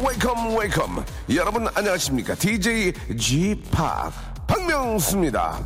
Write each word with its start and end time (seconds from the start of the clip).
Welcome, 0.00 0.56
welcome. 0.56 1.04
여러분 1.32 1.68
안녕하십니까? 1.74 2.34
DJ 2.34 2.92
G 3.16 3.62
파 3.70 4.10
박명수입니다. 4.46 5.60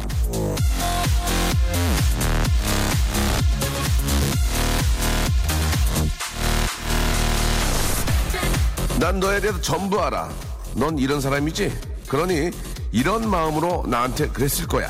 난 9.03 9.19
너에 9.19 9.41
대해서 9.41 9.61
전부 9.61 10.01
알아. 10.01 10.29
넌 10.77 10.97
이런 10.97 11.21
사람이지? 11.21 11.77
그러니 12.07 12.53
이런 12.93 13.29
마음으로 13.29 13.83
나한테 13.89 14.29
그랬을 14.29 14.69
거야. 14.69 14.89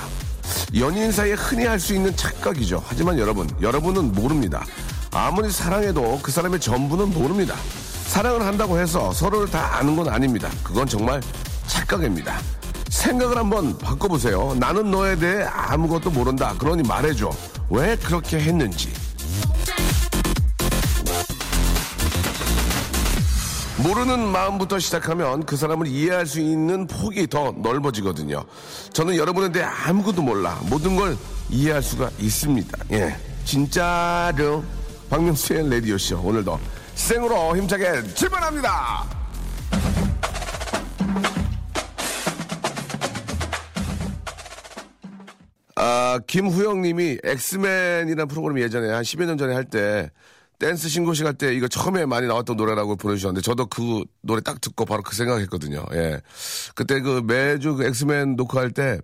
연인 0.76 1.10
사이에 1.10 1.32
흔히 1.32 1.64
할 1.64 1.80
수 1.80 1.94
있는 1.94 2.14
착각이죠. 2.14 2.84
하지만 2.86 3.18
여러분, 3.18 3.48
여러분은 3.62 4.12
모릅니다. 4.12 4.66
아무리 5.12 5.50
사랑해도 5.50 6.20
그 6.22 6.30
사람의 6.30 6.60
전부는 6.60 7.08
모릅니다. 7.08 7.54
사랑을 8.04 8.42
한다고 8.44 8.78
해서 8.78 9.10
서로를 9.14 9.48
다 9.50 9.78
아는 9.78 9.96
건 9.96 10.10
아닙니다. 10.10 10.50
그건 10.62 10.86
정말 10.86 11.22
착각입니다. 11.66 12.38
생각을 12.90 13.38
한번 13.38 13.78
바꿔보세요. 13.78 14.54
나는 14.60 14.90
너에 14.90 15.16
대해 15.16 15.44
아무것도 15.44 16.10
모른다. 16.10 16.54
그러니 16.58 16.82
말해줘. 16.82 17.30
왜 17.70 17.96
그렇게 17.96 18.38
했는지. 18.38 18.92
모르는 23.82 24.20
마음부터 24.28 24.78
시작하면 24.78 25.44
그 25.44 25.56
사람을 25.56 25.86
이해할 25.86 26.26
수 26.26 26.40
있는 26.40 26.86
폭이 26.86 27.26
더 27.26 27.52
넓어지거든요. 27.56 28.44
저는 28.92 29.16
여러분에 29.16 29.50
대해 29.50 29.64
아무것도 29.64 30.22
몰라. 30.22 30.58
모든 30.70 30.94
걸 30.96 31.16
이해할 31.50 31.82
수가 31.82 32.10
있습니다. 32.18 32.78
예. 32.92 33.16
진짜로. 33.44 34.62
박명수의 35.10 35.68
레디오쇼. 35.68 36.20
오늘도 36.20 36.58
생으로 36.94 37.56
힘차게 37.56 38.14
출발합니다. 38.14 39.04
아, 45.76 46.20
김후영 46.26 46.82
님이 46.82 47.18
엑스맨이라는 47.24 48.28
프로그램 48.28 48.58
예전에 48.60 48.90
한 48.90 49.02
10여 49.02 49.24
년 49.26 49.38
전에 49.38 49.54
할 49.54 49.64
때 49.64 50.10
댄스 50.62 50.88
신고식 50.88 51.26
할 51.26 51.34
때 51.34 51.52
이거 51.54 51.66
처음에 51.66 52.06
많이 52.06 52.28
나왔던 52.28 52.56
노래라고 52.56 52.94
보내주셨는데 52.96 53.42
저도 53.42 53.66
그 53.66 54.04
노래 54.20 54.40
딱 54.40 54.60
듣고 54.60 54.84
바로 54.84 55.02
그 55.02 55.16
생각했거든요. 55.16 55.84
예. 55.94 56.20
그때 56.76 57.00
그 57.00 57.20
매주 57.26 57.74
그 57.74 57.84
엑스맨 57.84 58.36
녹화할 58.36 58.70
때 58.70 59.00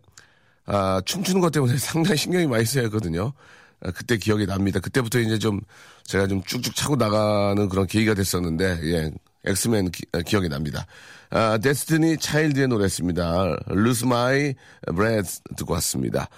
아, 0.67 1.01
춤추는 1.05 1.41
것 1.41 1.51
때문에 1.51 1.77
상당히 1.79 2.17
신경이 2.17 2.47
많이 2.47 2.65
쓰였거든요. 2.65 3.33
아, 3.81 3.91
그때 3.91 4.17
기억이 4.19 4.47
납니다. 4.47 4.79
그때부터 4.81 5.19
이제 5.19 5.39
좀 5.39 5.61
제가 6.05 6.27
좀 6.29 6.43
쭉쭉 6.45 6.77
치고 6.77 6.97
나가는 6.97 7.69
그런 7.69 7.87
계기가 7.87 8.15
됐었는데, 8.15 8.81
예, 8.85 9.11
엑스맨 9.45 9.91
기, 9.91 10.05
아, 10.13 10.21
기억이 10.21 10.49
납니다. 10.49 10.87
아, 11.31 11.59
Destiny's 11.59 12.19
Child의 12.19 12.69
노래였습니다. 12.69 13.57
Lose 13.71 14.07
My 14.07 14.55
Breath 14.95 15.41
듣고 15.57 15.75
왔습니다. 15.75 16.29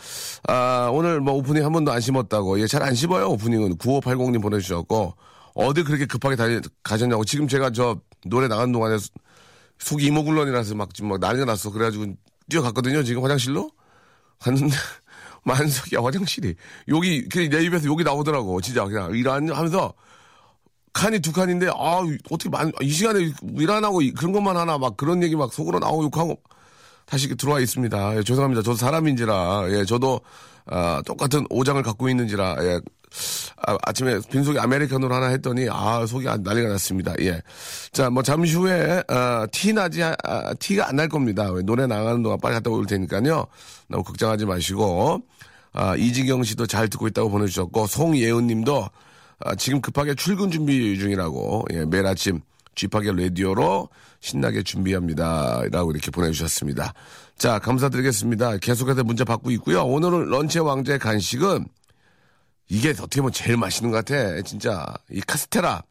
아, 0.49 0.91
오늘 0.93 1.21
뭐 1.21 1.35
오프닝 1.35 1.65
한 1.65 1.73
번도 1.73 1.93
안 1.93 2.01
씹었다고, 2.01 2.61
예, 2.61 2.67
잘 2.67 2.83
안 2.83 2.95
씹어요, 2.95 3.29
오프닝은. 3.31 3.77
9580님 3.77 4.43
보내주셨고, 4.43 5.15
어디 5.55 5.83
그렇게 5.85 6.07
급하게 6.07 6.37
다니, 6.37 6.61
가셨냐고. 6.83 7.25
지금 7.25 7.47
제가 7.47 7.71
저 7.71 8.01
노래 8.27 8.49
나가는 8.49 8.73
동안에 8.73 8.97
속이 9.79 10.07
이모굴런이라서 10.07 10.75
막 10.75 10.93
지금 10.93 11.11
막 11.11 11.21
난리가 11.21 11.45
났어. 11.45 11.71
그래가지고 11.71 12.07
뛰어갔거든요, 12.49 13.05
지금 13.05 13.23
화장실로. 13.23 13.71
갔는데, 14.41 14.75
만석이 15.45 15.97
화장실이 15.97 16.55
여기 16.89 17.29
그냥 17.29 17.49
내 17.49 17.65
입에서 17.65 17.89
여기 17.89 18.05
나오더라고 18.05 18.61
진짜 18.61 18.85
그냥 18.85 19.15
일하면서 19.15 19.95
칸이 20.93 21.21
두 21.21 21.33
칸인데 21.33 21.69
아 21.69 22.01
어떻게 22.31 22.49
만, 22.51 22.73
이 22.81 22.91
시간에 22.91 23.33
일 23.59 23.71
안 23.71 23.85
하고 23.85 24.01
그런 24.17 24.33
것만 24.33 24.57
하나 24.57 24.79
막 24.79 24.97
그런 24.97 25.23
얘기 25.23 25.37
막 25.37 25.53
속으로 25.53 25.79
나오고 25.79 26.05
욕하고 26.05 26.41
다시 27.07 27.29
들어와 27.37 27.61
있습니다 27.61 28.17
예, 28.17 28.23
죄송합니다 28.23 28.63
저도 28.63 28.77
사람인지라 28.77 29.67
예 29.71 29.85
저도 29.85 30.21
아, 30.67 31.03
똑같은 31.07 31.47
오장을 31.51 31.83
갖고 31.83 32.09
있는지라 32.09 32.57
예. 32.61 32.81
아, 33.67 33.77
아침에 33.83 34.21
빈속에 34.31 34.61
아메리카노를 34.61 35.15
하나 35.15 35.27
했더니 35.29 35.67
아 35.69 36.07
속이 36.07 36.27
난리가 36.27 36.69
났습니다. 36.69 37.13
예. 37.21 37.43
자뭐 37.93 38.23
잠시 38.23 38.55
후에 38.55 39.03
아, 39.09 39.47
티 39.51 39.73
나지 39.73 40.03
아, 40.05 40.15
티가 40.61 40.89
안 40.89 40.97
날 40.97 41.09
겁니다. 41.09 41.49
노래 41.65 41.87
나가는 41.89 42.23
동안 42.23 42.39
빨리 42.41 42.55
갔다 42.55 42.71
올 42.71 42.87
테니까요. 42.87 43.47
너무 43.89 44.05
걱정하지 44.05 44.47
마시고 44.47 45.23
아, 45.73 45.97
이지경 45.97 46.45
씨도 46.45 46.67
잘 46.69 46.89
듣고 46.89 47.09
있다고 47.09 47.31
보내주셨고 47.31 47.89
송예은 47.89 48.47
님도 48.47 48.89
아, 49.41 49.55
지금 49.55 49.81
급하게 49.81 50.15
출근 50.15 50.51
준비 50.51 50.99
중이라고 50.99 51.65
예, 51.73 51.85
매일 51.87 52.07
아침 52.07 52.41
쥐파게 52.75 53.13
라디오로 53.13 53.89
신나게 54.21 54.63
준비합니다. 54.63 55.63
라고 55.71 55.91
이렇게 55.91 56.11
보내주셨습니다. 56.11 56.93
자, 57.39 57.59
감사드리겠습니다. 57.59 58.59
계속해서 58.59 59.03
문자 59.03 59.25
받고 59.25 59.51
있고요. 59.53 59.85
오늘은 59.85 60.27
런치의 60.27 60.65
왕자의 60.65 60.99
간식은 60.99 61.67
이게 62.69 62.91
어떻게 62.91 63.21
보면 63.21 63.33
제일 63.33 63.57
맛있는 63.57 63.91
것 63.91 64.05
같아. 64.05 64.41
진짜. 64.43 64.87
이 65.11 65.21
카스테라. 65.23 65.83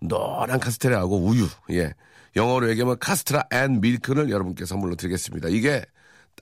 노란 0.00 0.60
카스테라하고 0.60 1.18
우유. 1.18 1.48
예. 1.70 1.92
영어로 2.36 2.70
얘기하면 2.70 2.98
카스테라 2.98 3.44
and 3.52 3.80
milk를 3.80 4.30
여러분께 4.30 4.64
선물로 4.66 4.94
드리겠습니다. 4.96 5.48
이게 5.48 5.84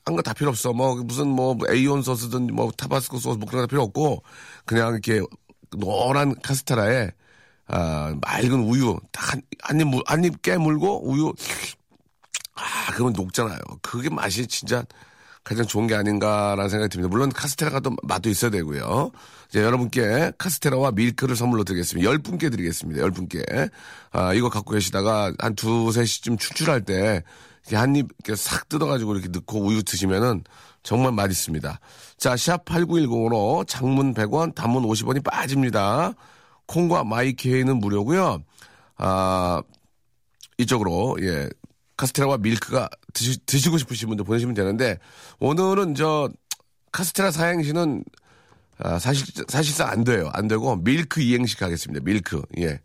딴 0.05 0.15
거 0.15 0.21
다 0.23 0.35
필요 0.35 0.51
없어. 0.51 0.73
뭐 0.75 0.95
무슨 0.97 1.29
뭐 1.29 1.57
A1 1.71 2.03
소스든 2.03 2.49
뭐 2.55 2.71
타바스코 2.77 3.19
소스 3.19 3.39
뭐 3.39 3.49
그런 3.49 3.63
거 3.63 3.67
필요 3.67 3.83
없고 3.83 4.23
그냥 4.67 4.93
이렇게 4.93 5.23
노란 5.79 6.35
카스테라에 6.43 7.11
아, 7.69 8.15
맑은 8.21 8.61
우유 8.61 8.97
딱 9.13 9.46
한입 9.46 9.89
한입 10.07 10.43
깨물고 10.43 11.09
우유 11.11 11.33
아 12.55 12.93
그러면 12.93 13.13
녹잖아요. 13.13 13.59
그게 13.83 14.09
맛이 14.09 14.47
진짜 14.47 14.85
가장 15.45 15.65
좋은 15.67 15.87
게 15.87 15.95
아닌가라는 15.95 16.69
생각이 16.69 16.91
듭니다. 16.91 17.09
물론 17.09 17.31
카스테라가 17.31 17.81
또 17.81 17.95
맛도 18.03 18.29
있어야 18.31 18.51
되고요. 18.51 19.11
이제 19.49 19.63
여러분께 19.63 20.33
카스테라와 20.39 20.93
밀크를 20.93 21.37
선물로 21.37 21.65
드리겠습니다. 21.65 22.09
열 22.09 22.19
분께 22.19 22.51
드리겠습니다. 22.51 23.01
열 23.01 23.11
분께. 23.13 23.45
아, 24.11 24.35
이거 24.35 24.49
갖고 24.49 24.73
계시다가 24.73 25.33
한 25.39 25.55
두세 25.55 26.05
시쯤 26.05 26.39
출출할 26.39 26.83
때 26.85 27.23
한 27.75 27.97
입 27.97 28.09
이렇게 28.25 28.37
싹 28.37 28.69
뜯어가지고 28.69 29.15
이렇게 29.15 29.29
넣고 29.29 29.61
우유 29.61 29.83
드시면은 29.83 30.45
정말 30.87 31.11
맛있습니다. 31.11 31.81
자, 32.17 32.37
샵 32.37 32.65
8910으로 32.65 33.67
장문 33.67 34.15
100원, 34.15 34.55
단문 34.55 34.85
50원이 34.85 35.25
빠집니다. 35.25 36.13
콩과 36.67 37.03
마이케이는 37.03 37.79
무료고요. 37.79 38.45
아, 38.97 39.63
이쪽으로, 40.59 41.17
예, 41.23 41.49
카스테라와 41.97 42.39
밀크가 42.39 42.89
드시, 43.13 43.37
드시고 43.47 43.79
싶으신 43.79 44.07
분들 44.07 44.25
보내시면 44.25 44.55
되는데, 44.55 45.01
오늘은 45.41 45.97
저, 45.97 46.31
카스테라 46.93 47.33
사행시는, 47.33 48.05
아, 48.79 49.01
사실, 49.01 49.27
사실상 49.49 49.89
안 49.89 50.05
돼요. 50.05 50.31
안 50.35 50.47
되고, 50.47 50.77
밀크 50.77 51.21
이행시 51.21 51.57
가겠습니다. 51.57 52.05
밀크, 52.05 52.41
예. 52.59 52.79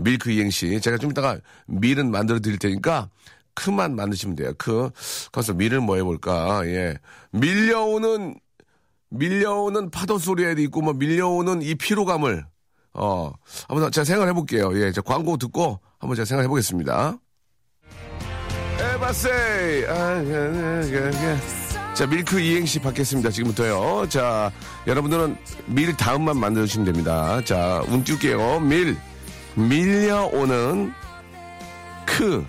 밀크 0.00 0.30
이행시. 0.30 0.80
제가 0.80 0.96
좀 0.96 1.10
이따가 1.10 1.38
밀은 1.66 2.10
만들어 2.10 2.40
드릴 2.40 2.56
테니까, 2.58 3.10
크만 3.54 3.96
만드시면 3.96 4.36
돼요. 4.36 4.52
크. 4.58 4.90
그래서 5.30 5.52
밀을 5.52 5.80
뭐 5.80 5.96
해볼까, 5.96 6.66
예. 6.66 6.98
밀려오는, 7.32 8.34
밀려오는 9.10 9.90
파도 9.90 10.18
소리에도 10.18 10.60
있고, 10.62 10.80
뭐, 10.82 10.92
밀려오는 10.92 11.62
이 11.62 11.74
피로감을, 11.74 12.44
어, 12.94 13.32
한번 13.68 13.90
제가 13.90 14.04
생각해 14.04 14.32
볼게요. 14.32 14.70
예. 14.74 14.92
자, 14.92 15.00
광고 15.00 15.36
듣고 15.36 15.80
한번 15.98 16.16
제가 16.16 16.26
생각해 16.26 16.48
보겠습니다. 16.48 17.16
에바세이. 18.78 19.86
아, 19.86 20.22
예, 20.24 20.90
예, 20.90 21.10
예. 21.10 21.94
자, 21.94 22.06
밀크 22.06 22.40
이행시 22.40 22.80
받겠습니다. 22.80 23.30
지금부터요. 23.30 24.08
자, 24.08 24.50
여러분들은 24.86 25.36
밀 25.66 25.94
다음만 25.96 26.38
만들어주시면 26.38 26.86
됩니다. 26.86 27.42
자, 27.44 27.82
운 27.88 28.02
띄울게요. 28.02 28.60
밀. 28.60 28.96
밀려오는 29.54 30.92
크. 32.06 32.44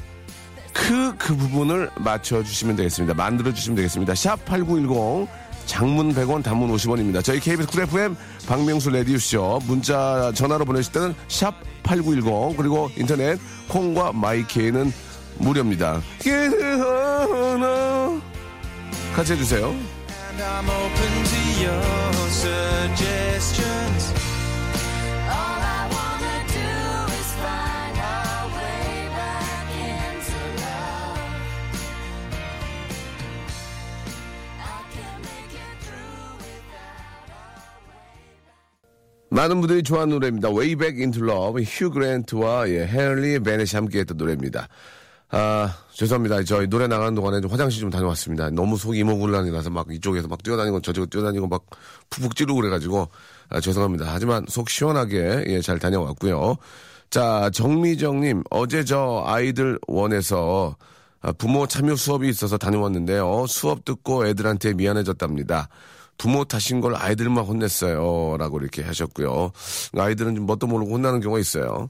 크, 0.74 1.16
그 1.18 1.36
부분을 1.36 1.90
맞춰주시면 1.98 2.76
되겠습니다. 2.76 3.14
만들어주시면 3.14 3.76
되겠습니다. 3.76 4.16
샵 4.16 4.44
8910. 4.46 5.28
장문 5.66 6.14
100원, 6.14 6.44
단문 6.44 6.70
50원입니다. 6.76 7.24
저희 7.24 7.40
KBS 7.40 7.70
쿨 7.70 7.84
FM 7.84 8.18
박명수 8.48 8.90
레디오쇼 8.90 9.62
문자 9.66 10.32
전화로 10.36 10.66
보내실 10.66 10.92
때는 10.92 11.16
샵 11.30 11.54
8910 11.84 12.58
그리고 12.58 12.92
인터넷 12.98 13.40
콩과 13.70 14.12
마이케이는 14.12 14.92
무료입니다. 15.38 16.02
같이 19.16 19.34
해주세요. 19.34 19.74
많은 39.34 39.62
분들이 39.62 39.82
좋아하는 39.82 40.14
노래입니다. 40.14 40.50
Way 40.50 40.76
Back 40.76 41.02
Into 41.02 41.28
Love, 41.28 41.64
휴 41.66 41.90
그랜트와 41.90 42.70
예, 42.70 42.88
헨리 42.88 43.40
베넷이 43.40 43.76
함께했던 43.76 44.16
노래입니다. 44.16 44.68
아, 45.32 45.76
죄송합니다. 45.92 46.44
저희 46.44 46.68
노래 46.68 46.86
나가는 46.86 47.16
동안에 47.16 47.42
좀 47.42 47.50
화장실 47.50 47.82
좀 47.82 47.90
다녀왔습니다. 47.90 48.52
너무 48.52 48.78
속이 48.78 49.00
이모굴란이 49.00 49.50
나서 49.50 49.72
막 49.72 49.88
이쪽에서 49.92 50.28
막 50.28 50.44
뛰어다니고 50.44 50.82
저쪽 50.82 51.10
뛰어다니고 51.10 51.48
막 51.48 51.66
푹푹 52.12 52.36
찌르고 52.36 52.62
그래가지고 52.62 53.10
아, 53.50 53.60
죄송합니다. 53.60 54.06
하지만 54.08 54.46
속 54.48 54.70
시원하게 54.70 55.46
예, 55.48 55.62
잘 55.62 55.80
다녀왔고요. 55.80 56.58
자, 57.10 57.50
정미정님, 57.52 58.44
어제 58.52 58.86
저 58.86 59.24
아이들 59.26 59.80
원에서 59.88 60.76
아, 61.22 61.32
부모 61.32 61.66
참여 61.66 61.96
수업이 61.96 62.30
있어서 62.30 62.60
다녀왔는데요. 62.60 63.48
수업 63.48 63.84
듣고 63.84 64.28
애들한테 64.28 64.76
미안해졌답니다. 64.76 65.70
부모 66.18 66.46
탓인 66.46 66.82
걸 66.82 66.96
아이들만 66.96 67.44
혼냈어요. 67.46 68.38
라고 68.38 68.60
이렇게 68.60 68.82
하셨고요. 68.84 69.52
아이들은 69.98 70.36
좀 70.36 70.46
뭣도 70.46 70.68
모르고 70.68 70.94
혼나는 70.94 71.20
경우가 71.22 71.40
있어요. 71.40 71.90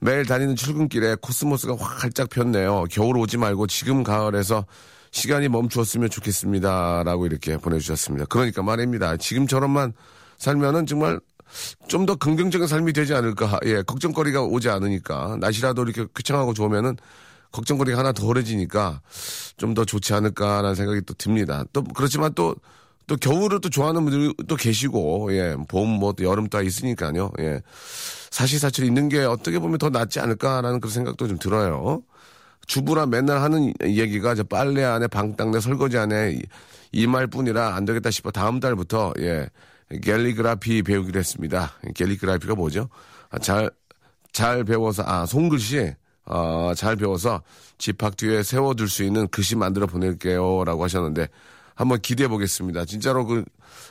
매일 0.00 0.26
다니는 0.26 0.56
출근길에 0.56 1.16
코스모스가 1.20 1.76
활짝 1.78 2.28
폈네요. 2.30 2.84
겨울 2.90 3.16
오지 3.18 3.36
말고 3.38 3.66
지금 3.68 4.02
가을에서 4.02 4.66
시간이 5.12 5.48
멈추었으면 5.48 6.10
좋겠습니다. 6.10 7.02
라고 7.04 7.26
이렇게 7.26 7.56
보내주셨습니다. 7.56 8.26
그러니까 8.26 8.62
말입니다. 8.62 9.16
지금처럼만 9.16 9.92
살면은 10.38 10.86
정말 10.86 11.20
좀 11.86 12.04
더 12.04 12.16
긍정적인 12.16 12.66
삶이 12.66 12.92
되지 12.92 13.14
않을까. 13.14 13.60
예, 13.64 13.82
걱정거리가 13.82 14.42
오지 14.42 14.68
않으니까. 14.70 15.36
날씨라도 15.40 15.84
이렇게 15.84 16.06
쾌청하고 16.14 16.52
좋으면은 16.52 16.96
걱정거리가 17.52 17.96
하나 17.98 18.12
덜해지니까 18.12 19.00
좀 19.56 19.74
더 19.74 19.84
좋지 19.84 20.12
않을까라는 20.14 20.74
생각이 20.74 21.02
또 21.02 21.14
듭니다. 21.14 21.64
또 21.72 21.84
그렇지만 21.84 22.34
또 22.34 22.56
또 23.06 23.16
겨울을 23.16 23.60
또 23.60 23.68
좋아하는 23.70 24.04
분들이 24.04 24.34
또 24.48 24.56
계시고 24.56 25.34
예 25.34 25.56
봄 25.68 25.88
뭐 25.88 26.14
여름 26.20 26.48
다 26.48 26.62
있으니까요. 26.62 27.30
예. 27.40 27.60
사시사철 28.30 28.84
있는 28.86 29.08
게 29.08 29.20
어떻게 29.24 29.58
보면 29.58 29.78
더 29.78 29.90
낫지 29.90 30.20
않을까라는 30.20 30.80
그런 30.80 30.92
생각도 30.92 31.28
좀 31.28 31.38
들어요. 31.38 32.02
주부라 32.66 33.06
맨날 33.06 33.42
하는 33.42 33.72
얘기가 33.82 34.34
저 34.34 34.42
빨래 34.44 34.82
안에 34.84 35.06
방땅내 35.06 35.60
설거지 35.60 35.98
안에 35.98 36.40
이 36.92 37.06
말뿐이라 37.06 37.74
안 37.74 37.84
되겠다 37.84 38.10
싶어 38.10 38.30
다음 38.30 38.58
달부터 38.60 39.12
예 39.20 39.48
갤리그라피 40.02 40.82
배우기로 40.82 41.18
했습니다. 41.18 41.72
갤리그라피가 41.94 42.54
뭐죠? 42.54 42.88
잘잘 43.42 43.70
잘 44.32 44.64
배워서 44.64 45.02
아 45.06 45.26
손글씨? 45.26 45.92
어, 46.26 46.72
잘 46.74 46.96
배워서 46.96 47.42
집 47.76 48.00
앞 48.00 48.16
뒤에 48.16 48.42
세워둘 48.42 48.88
수 48.88 49.04
있는 49.04 49.28
글씨 49.28 49.56
만들어 49.56 49.86
보낼게요. 49.86 50.64
라고 50.64 50.82
하셨는데, 50.82 51.28
한번 51.74 52.00
기대해 52.00 52.28
보겠습니다. 52.28 52.84
진짜로 52.84 53.26
그, 53.26 53.44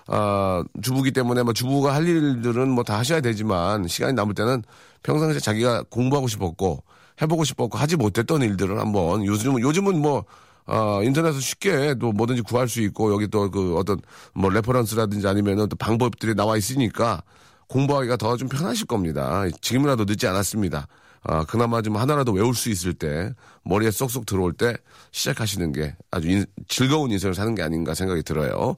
아, 0.07 0.63
주부기 0.81 1.11
때문에 1.11 1.43
뭐 1.43 1.53
주부가 1.53 1.93
할 1.93 2.07
일들은 2.07 2.69
뭐 2.69 2.83
다 2.83 2.97
하셔야 2.97 3.21
되지만, 3.21 3.87
시간이 3.87 4.13
남을 4.13 4.33
때는 4.35 4.63
평상시에 5.03 5.39
자기가 5.39 5.83
공부하고 5.89 6.27
싶었고, 6.27 6.83
해보고 7.21 7.43
싶었고, 7.43 7.77
하지 7.77 7.95
못했던 7.97 8.41
일들을 8.41 8.79
한번, 8.79 9.25
요즘은, 9.25 9.61
요즘은 9.61 10.01
뭐, 10.01 10.25
어, 10.65 11.01
인터넷에서 11.03 11.39
쉽게 11.41 11.95
또 11.99 12.11
뭐든지 12.13 12.41
구할 12.43 12.67
수 12.69 12.81
있고, 12.81 13.11
여기 13.13 13.27
또 13.27 13.49
그 13.51 13.75
어떤 13.77 13.99
뭐 14.33 14.49
reference라든지 14.49 15.27
아니면은 15.27 15.67
또 15.69 15.75
방법들이 15.75 16.35
나와 16.35 16.55
있으니까, 16.57 17.21
공부하기가 17.67 18.17
더 18.17 18.37
좀 18.37 18.47
편하실 18.49 18.87
겁니다. 18.87 19.43
지금이라도 19.61 20.05
늦지 20.05 20.27
않았습니다. 20.27 20.87
아, 21.23 21.45
그나마 21.45 21.81
좀 21.81 21.95
하나라도 21.95 22.33
외울 22.33 22.53
수 22.53 22.69
있을 22.69 22.93
때, 22.93 23.33
머리에 23.63 23.91
쏙쏙 23.91 24.25
들어올 24.25 24.53
때 24.53 24.75
시작하시는 25.11 25.71
게 25.71 25.95
아주 26.11 26.29
인, 26.29 26.45
즐거운 26.67 27.11
인생을 27.11 27.33
사는 27.33 27.55
게 27.55 27.63
아닌가 27.63 27.93
생각이 27.93 28.23
들어요. 28.23 28.75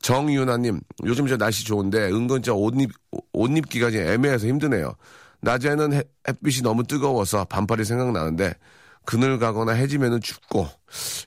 정유나님, 0.00 0.80
요즘 1.04 1.26
저 1.26 1.36
날씨 1.36 1.64
좋은데 1.64 2.10
은근 2.10 2.42
저 2.42 2.54
옷입, 2.54 2.90
옷입 3.32 3.68
기간이 3.68 3.96
애매해서 3.96 4.46
힘드네요. 4.46 4.94
낮에는 5.42 5.92
해, 5.92 6.02
햇빛이 6.28 6.62
너무 6.62 6.84
뜨거워서 6.84 7.44
반팔이 7.44 7.84
생각나는데, 7.84 8.54
그늘 9.04 9.38
가거나 9.38 9.72
해지면은 9.72 10.20
춥고, 10.20 10.68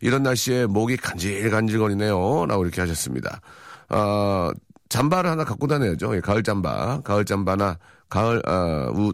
이런 0.02 0.24
날씨에 0.24 0.66
목이 0.66 0.96
간질간질거리네요. 0.98 2.46
라고 2.48 2.64
이렇게 2.64 2.80
하셨습니다. 2.82 3.42
아, 3.90 4.52
잠바를 4.88 5.30
하나 5.30 5.44
갖고 5.44 5.68
다녀야죠. 5.68 6.16
예, 6.16 6.22
가을 6.22 6.42
잠바. 6.42 7.02
가을 7.02 7.26
잠바나, 7.26 7.78
가을, 8.08 8.42
아, 8.46 8.90
우, 8.96 9.14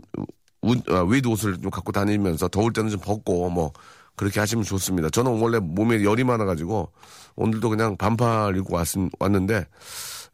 어, 0.61 1.03
윗 1.05 1.25
옷을 1.25 1.57
좀 1.61 1.71
갖고 1.71 1.91
다니면서 1.91 2.47
더울 2.47 2.73
때는 2.73 2.89
좀 2.89 2.99
벗고 2.99 3.49
뭐 3.49 3.73
그렇게 4.15 4.39
하시면 4.39 4.63
좋습니다. 4.65 5.09
저는 5.09 5.39
원래 5.41 5.59
몸에 5.59 6.03
열이 6.03 6.23
많아가지고 6.23 6.91
오늘도 7.35 7.69
그냥 7.69 7.97
반팔 7.97 8.55
입고 8.57 8.75
왔, 8.75 8.87
왔는데 9.19 9.65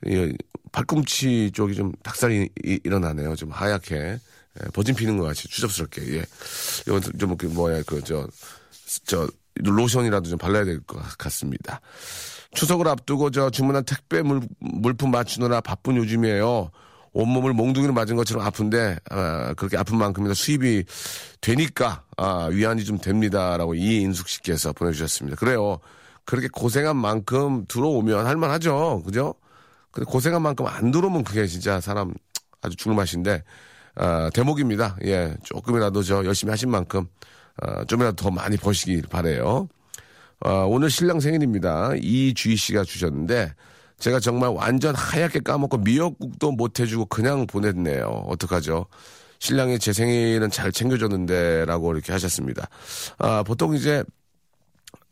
예, 0.07 0.33
팔꿈치 0.71 1.51
쪽이 1.53 1.75
좀 1.75 1.91
닭살이 2.03 2.49
이, 2.65 2.79
일어나네요. 2.83 3.35
좀 3.35 3.51
하얗게 3.51 3.95
예, 3.95 4.69
버진 4.73 4.95
피는 4.95 5.17
것 5.17 5.23
같이 5.25 5.47
추접스럽게 5.47 6.17
예. 6.17 6.25
이건 6.87 7.01
좀 7.17 7.37
그 7.37 7.45
뭐야 7.45 7.83
그저저 7.83 9.27
로션이라도 9.55 10.29
좀 10.29 10.37
발라야 10.37 10.65
될 10.65 10.81
것 10.81 10.99
같습니다. 11.17 11.79
추석을 12.51 12.87
앞두고 12.87 13.31
저 13.31 13.49
주문한 13.49 13.83
택배 13.85 14.21
물, 14.21 14.41
물품 14.59 15.11
맞추느라 15.11 15.61
바쁜 15.61 15.95
요즘이에요. 15.97 16.71
온몸을 17.17 17.53
몽둥이로 17.53 17.93
맞은 17.93 18.15
것처럼 18.15 18.45
아픈데 18.45 18.97
아, 19.09 19.53
그렇게 19.55 19.75
아픈 19.75 19.97
만큼이나 19.97 20.35
수입이 20.35 20.83
되니까 21.41 22.03
아, 22.15 22.47
위안이 22.51 22.85
좀 22.85 22.99
됩니다라고 22.99 23.73
이인숙 23.73 24.29
씨께서 24.29 24.71
보내주셨습니다. 24.73 25.35
그래요. 25.35 25.79
그렇게 26.25 26.47
고생한 26.47 26.95
만큼 26.95 27.65
들어오면 27.67 28.27
할만하죠. 28.27 29.01
그죠? 29.03 29.33
근데 29.91 30.05
고생한 30.05 30.43
만큼 30.43 30.67
안 30.67 30.91
들어오면 30.91 31.23
그게 31.23 31.47
진짜 31.47 31.81
사람 31.81 32.13
아주 32.61 32.75
죽을 32.75 32.95
맛인데 32.95 33.43
아, 33.95 34.29
대목입니다. 34.31 34.97
예, 35.05 35.33
조금이라도 35.43 36.03
저 36.03 36.23
열심히 36.23 36.51
하신 36.51 36.69
만큼 36.69 37.07
아, 37.59 37.83
좀이라도 37.85 38.15
더 38.15 38.29
많이 38.29 38.57
버시길 38.57 39.03
바래요. 39.09 39.67
아, 40.41 40.51
오늘 40.67 40.91
신랑 40.91 41.19
생일입니다. 41.19 41.93
이주희 41.95 42.57
씨가 42.57 42.83
주셨는데 42.83 43.55
제가 43.99 44.19
정말 44.19 44.49
완전 44.49 44.93
하얗게 44.95 45.39
까먹고 45.39 45.77
미역국도 45.79 46.51
못 46.51 46.79
해주고 46.79 47.05
그냥 47.07 47.47
보냈네요. 47.47 48.05
어떡하죠? 48.27 48.85
신랑이 49.39 49.79
제 49.79 49.93
생일은 49.93 50.49
잘 50.51 50.71
챙겨줬는데 50.71 51.65
라고 51.65 51.93
이렇게 51.93 52.11
하셨습니다. 52.11 52.67
아, 53.17 53.43
보통 53.43 53.75
이제 53.75 54.03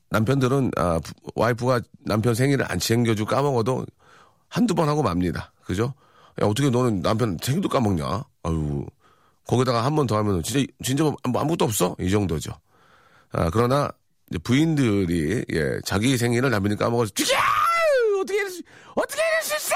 남편들은 0.09 0.71
아, 0.77 0.99
와이프가 1.35 1.81
남편 2.05 2.35
생일을 2.35 2.71
안 2.71 2.79
챙겨주고 2.79 3.29
까먹어도 3.29 3.85
한두 4.49 4.75
번 4.75 4.87
하고 4.87 5.01
맙니다. 5.03 5.51
그죠? 5.63 5.93
야, 6.41 6.45
어떻게 6.45 6.69
너는 6.69 7.01
남편 7.01 7.37
생일도 7.41 7.69
까먹냐? 7.69 8.23
아유, 8.43 8.85
거기다가 9.47 9.83
한 9.83 9.95
번 9.95 10.05
더 10.07 10.17
하면 10.17 10.41
진짜, 10.43 10.65
진짜 10.83 11.03
뭐 11.03 11.15
아무것도 11.33 11.65
없어? 11.65 11.95
이 11.99 12.09
정도죠. 12.09 12.51
아, 13.31 13.49
그러나 13.51 13.89
부인들이, 14.43 15.45
예, 15.53 15.79
자기 15.85 16.17
생일을 16.17 16.49
남편이 16.49 16.75
까먹어서, 16.77 17.11
죽여! 17.13 17.35
어떻게 18.95 19.21
이럴 19.21 19.41
수, 19.43 19.55
있어! 19.55 19.75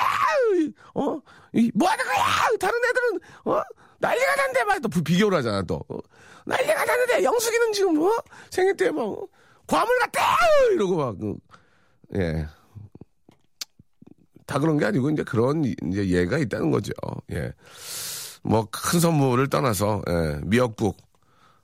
어? 0.95 1.21
이, 1.53 1.71
뭐 1.75 1.89
하는 1.89 2.05
거야! 2.05 2.17
다른 2.59 2.79
애들은, 2.89 3.19
어? 3.45 3.61
난리가 3.99 4.35
난대, 4.35 4.63
막, 4.63 4.81
또 4.81 4.89
비교를 4.89 5.38
하잖아, 5.38 5.61
또. 5.63 5.83
어? 5.89 5.97
난리가 6.45 6.85
나는데, 6.85 7.23
영숙이는 7.23 7.73
지금, 7.73 8.01
어? 8.01 8.11
생일 8.49 8.75
때 8.75 8.89
막, 8.91 9.03
어? 9.03 9.27
과물 9.67 9.99
같다! 9.99 10.21
이러고 10.71 10.95
막, 10.95 11.17
그, 11.19 11.35
예. 12.15 12.47
다 14.45 14.57
그런 14.57 14.77
게 14.77 14.85
아니고, 14.85 15.09
이제 15.11 15.23
그런, 15.23 15.63
이제 15.65 16.07
예가 16.07 16.38
있다는 16.38 16.71
거죠. 16.71 16.93
예. 17.31 17.53
뭐, 18.41 18.67
큰 18.71 18.99
선물을 19.01 19.49
떠나서, 19.49 20.01
예. 20.07 20.39
미역국, 20.43 20.97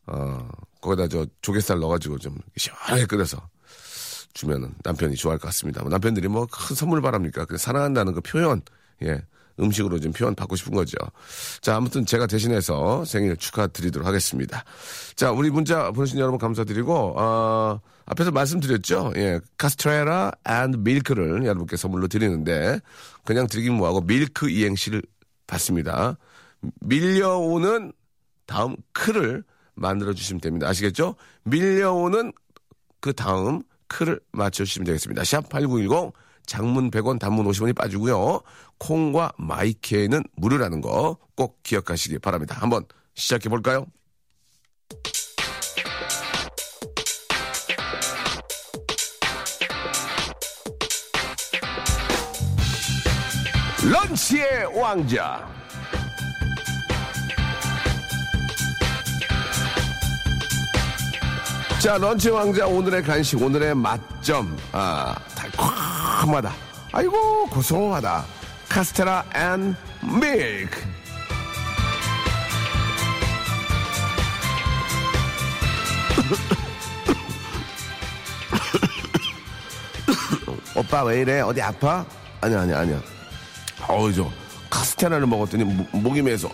어, 0.08 0.48
거기다 0.82 1.08
저 1.08 1.26
조개살 1.42 1.80
넣어가지고 1.80 2.20
좀 2.20 2.38
시원하게 2.58 3.06
끓여서 3.06 3.42
주면은 4.36 4.76
남편이 4.84 5.16
좋아할 5.16 5.40
것 5.40 5.48
같습니다. 5.48 5.82
뭐 5.82 5.90
남편들이 5.90 6.28
뭐 6.28 6.46
큰 6.46 6.76
선물 6.76 7.02
바랍니까? 7.02 7.48
사랑한다는 7.58 8.14
그 8.14 8.22
표현, 8.22 8.62
예. 9.02 9.24
음식으로 9.58 10.02
좀 10.02 10.12
표현 10.12 10.36
받고 10.36 10.58
싶은 10.58 10.74
거죠. 10.74 10.98
자, 11.62 11.78
아무튼 11.78 12.06
제가 12.06 12.28
대신해서 12.28 13.06
생일 13.06 13.38
축하드리도록 13.38 14.06
하겠습니다. 14.06 14.66
자, 15.16 15.32
우리 15.32 15.50
문자 15.50 15.92
보내신 15.92 16.20
여러분 16.20 16.38
감사드리고, 16.38 17.14
어, 17.18 17.80
앞에서 18.06 18.32
말씀드렸죠. 18.32 19.14
예, 19.16 19.40
카스테라 19.58 20.34
and 20.46 20.84
milk를 20.84 21.46
여러분께 21.46 21.78
선물로 21.78 22.10
드리는데, 22.10 22.82
그냥 23.24 23.48
드리긴 23.48 23.76
뭐하고 23.76 24.02
밀크 24.02 24.50
이행시를 24.50 25.02
받습니다. 25.48 26.18
밀려오는 26.82 27.94
다음 28.48 28.76
크를 28.92 29.46
만들어 29.74 30.12
주시면 30.14 30.42
됩니다. 30.42 30.68
아시겠죠? 30.68 31.16
밀려오는 31.44 32.34
그 33.00 33.14
다음 33.14 33.64
크를 33.88 34.20
맞춰주시면 34.32 34.86
되겠습니다. 34.86 35.24
샵 35.24 35.50
8910 35.50 36.14
장문 36.46 36.92
100원 36.92 37.20
단문 37.20 37.46
50원이 37.48 37.76
빠지고요. 37.76 38.42
콩과 38.78 39.32
마이케이는 39.38 40.24
무료라는 40.36 40.82
거 40.82 41.18
꼭 41.36 41.62
기억하시기 41.64 42.20
바랍니다. 42.20 42.56
한번 42.60 42.86
시작해 43.14 43.50
볼까요? 43.50 43.86
런치의 53.84 54.66
왕자 54.80 55.48
자, 61.86 62.00
런치 62.00 62.32
왕자 62.32 62.66
오늘의 62.66 63.04
간식, 63.04 63.40
오늘의 63.40 63.76
맛점. 63.76 64.58
아, 64.72 65.16
달콤하다. 65.36 66.52
아이고, 66.92 67.46
고소하다. 67.46 68.26
카스테라 68.68 69.24
and 69.36 69.76
milk. 70.02 70.82
오빠 80.76 81.04
왜 81.04 81.22
이래? 81.22 81.42
어디 81.42 81.62
아파? 81.62 82.04
아니야, 82.42 82.62
아니야, 82.62 82.80
아니야. 82.80 83.00
어우, 83.88 84.12
저, 84.12 84.28
카스테라를 84.72 85.28
먹었더니 85.28 85.64
목, 85.64 85.96
목이 85.96 86.24
메서. 86.24 86.50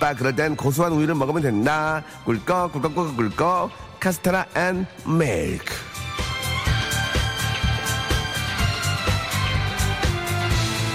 오빠, 0.00 0.14
그럴 0.14 0.34
땐 0.34 0.56
고소한 0.56 0.92
우유를 0.92 1.14
먹으면 1.14 1.42
된다. 1.42 2.02
꿀꺽, 2.24 2.72
꿀꺽, 2.72 2.94
꿀꺽, 2.94 3.16
꿀꺽. 3.18 3.70
카스테라 4.00 4.46
and 4.56 4.86
milk. 5.04 5.74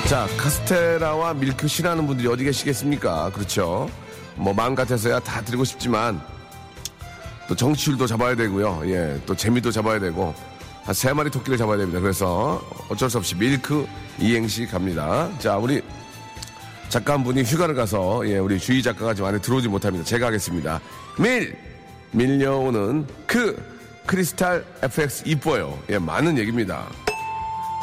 자, 0.09 0.27
카스테라와 0.37 1.35
밀크 1.35 1.67
싫어하는 1.67 2.07
분들이 2.07 2.27
어디 2.27 2.43
계시겠습니까? 2.45 3.29
그렇죠. 3.31 3.87
뭐, 4.35 4.53
마음 4.55 4.73
같아서야 4.73 5.19
다 5.19 5.39
드리고 5.41 5.63
싶지만, 5.63 6.19
또 7.47 7.55
청취율도 7.55 8.07
잡아야 8.07 8.35
되고요. 8.35 8.81
예, 8.85 9.21
또 9.27 9.35
재미도 9.35 9.69
잡아야 9.71 9.99
되고, 9.99 10.33
한 10.83 10.95
세 10.95 11.13
마리 11.13 11.29
토끼를 11.29 11.59
잡아야 11.59 11.77
됩니다. 11.77 11.99
그래서 11.99 12.59
어쩔 12.89 13.07
수 13.09 13.19
없이 13.19 13.35
밀크 13.35 13.87
이행시 14.19 14.65
갑니다. 14.65 15.29
자, 15.37 15.57
우리 15.57 15.83
작가 16.95 17.11
한 17.11 17.25
분이 17.25 17.43
휴가를 17.43 17.75
가서, 17.75 18.25
예, 18.25 18.37
우리 18.37 18.57
주희 18.57 18.81
작가가 18.81 19.13
지금 19.13 19.27
안에 19.27 19.39
들어오지 19.41 19.67
못합니다. 19.67 20.05
제가 20.05 20.27
하겠습니다. 20.27 20.79
밀! 21.19 21.53
밀려오는 22.11 23.05
그 23.27 23.61
크리스탈 24.05 24.63
FX 24.81 25.23
이뻐요. 25.25 25.77
예, 25.89 25.97
많은 25.97 26.37
얘기입니다. 26.37 26.87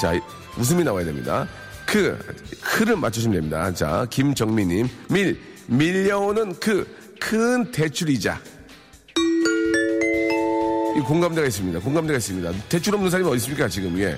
자, 0.01 0.19
웃음이 0.57 0.83
나와야 0.83 1.05
됩니다. 1.05 1.47
그, 1.85 2.19
크를 2.63 2.97
맞추시면 2.97 3.35
됩니다. 3.35 3.75
자, 3.75 4.07
김정미님. 4.09 4.89
밀, 5.11 5.39
밀려오는 5.67 6.59
그, 6.59 6.89
큰 7.21 7.71
대출이자. 7.71 8.41
이 10.97 11.01
공감대가 11.01 11.47
있습니다. 11.47 11.81
공감대가 11.81 12.17
있습니다. 12.17 12.51
대출 12.71 12.95
없는 12.95 13.11
사람이 13.11 13.29
어디 13.29 13.37
있습니까, 13.37 13.69
지금, 13.69 13.99
예. 13.99 14.17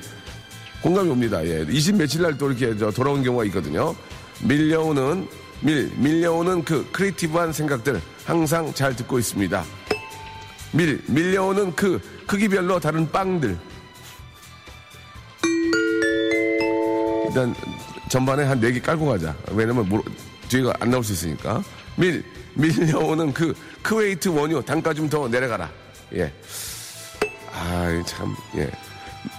공감이 0.81 1.11
옵니다. 1.11 1.45
예. 1.45 1.67
20 1.69 1.97
며칠 1.97 2.23
날 2.23 2.39
또 2.39 2.49
이렇게 2.53 2.79
저 2.79 2.93
돌아온 2.93 3.25
경우가 3.25 3.45
있거든요. 3.47 3.97
밀려오는, 4.43 5.29
밀, 5.61 5.91
밀려오는 5.97 6.65
그 6.65 6.87
creative한 6.93 7.53
생각들 7.53 8.01
항상 8.25 8.73
잘 8.75 8.95
듣고 8.97 9.19
있습니다. 9.19 9.65
밀, 10.73 11.03
밀려오는 11.09 11.75
그 11.75 12.01
크기별로 12.27 12.81
다른 12.81 13.11
빵들. 13.11 13.57
일단 17.27 17.55
전반에 18.09 18.45
한 18.45 18.61
네 18.61 18.73
개 18.73 18.81
깔고 18.81 19.07
가자. 19.07 19.35
왜냐면 19.53 19.89
뭐 19.89 20.03
뒤가 20.49 20.73
안 20.81 20.91
나올 20.91 21.03
수 21.05 21.13
있으니까. 21.13 21.63
밀, 21.97 22.23
밀려오는 22.55 23.33
그 23.33 23.55
크웨이트 23.83 24.29
원유 24.29 24.63
단가 24.65 24.93
좀 24.95 25.09
더 25.09 25.29
내려가라. 25.29 25.71
예. 26.15 26.33
아, 27.53 28.03
참, 28.07 28.35
예. 28.57 28.71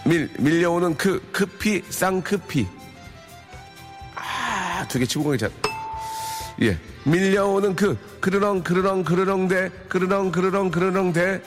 밀, 0.06 0.30
밀려오는 0.40 0.96
그 0.98 1.22
크피, 1.32 1.84
쌍크피. 1.90 2.68
아, 4.86 4.88
두 4.88 5.00
개 5.00 5.06
치고 5.06 5.24
가기 5.26 5.38
잘. 5.38 5.52
예. 6.62 6.78
밀려오는 7.04 7.76
그, 7.76 7.98
그르렁, 8.20 8.64
그르렁, 8.64 9.04
그르렁 9.04 9.48
대, 9.48 9.70
그르렁, 9.90 10.32
그르렁, 10.32 10.72
그르렁 10.72 11.14
대. 11.14 11.42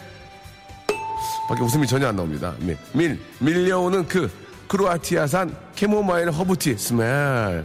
밖에 1.49 1.63
웃음이 1.63 1.87
전혀 1.87 2.09
안 2.09 2.17
나옵니다. 2.17 2.55
밀, 2.61 2.77
밀, 2.93 3.19
밀려오는 3.41 4.07
그, 4.07 4.31
크로아티아산 4.69 5.57
캐모마일 5.75 6.31
herb 6.31 6.57
tea 6.57 6.77
smell. 6.77 7.65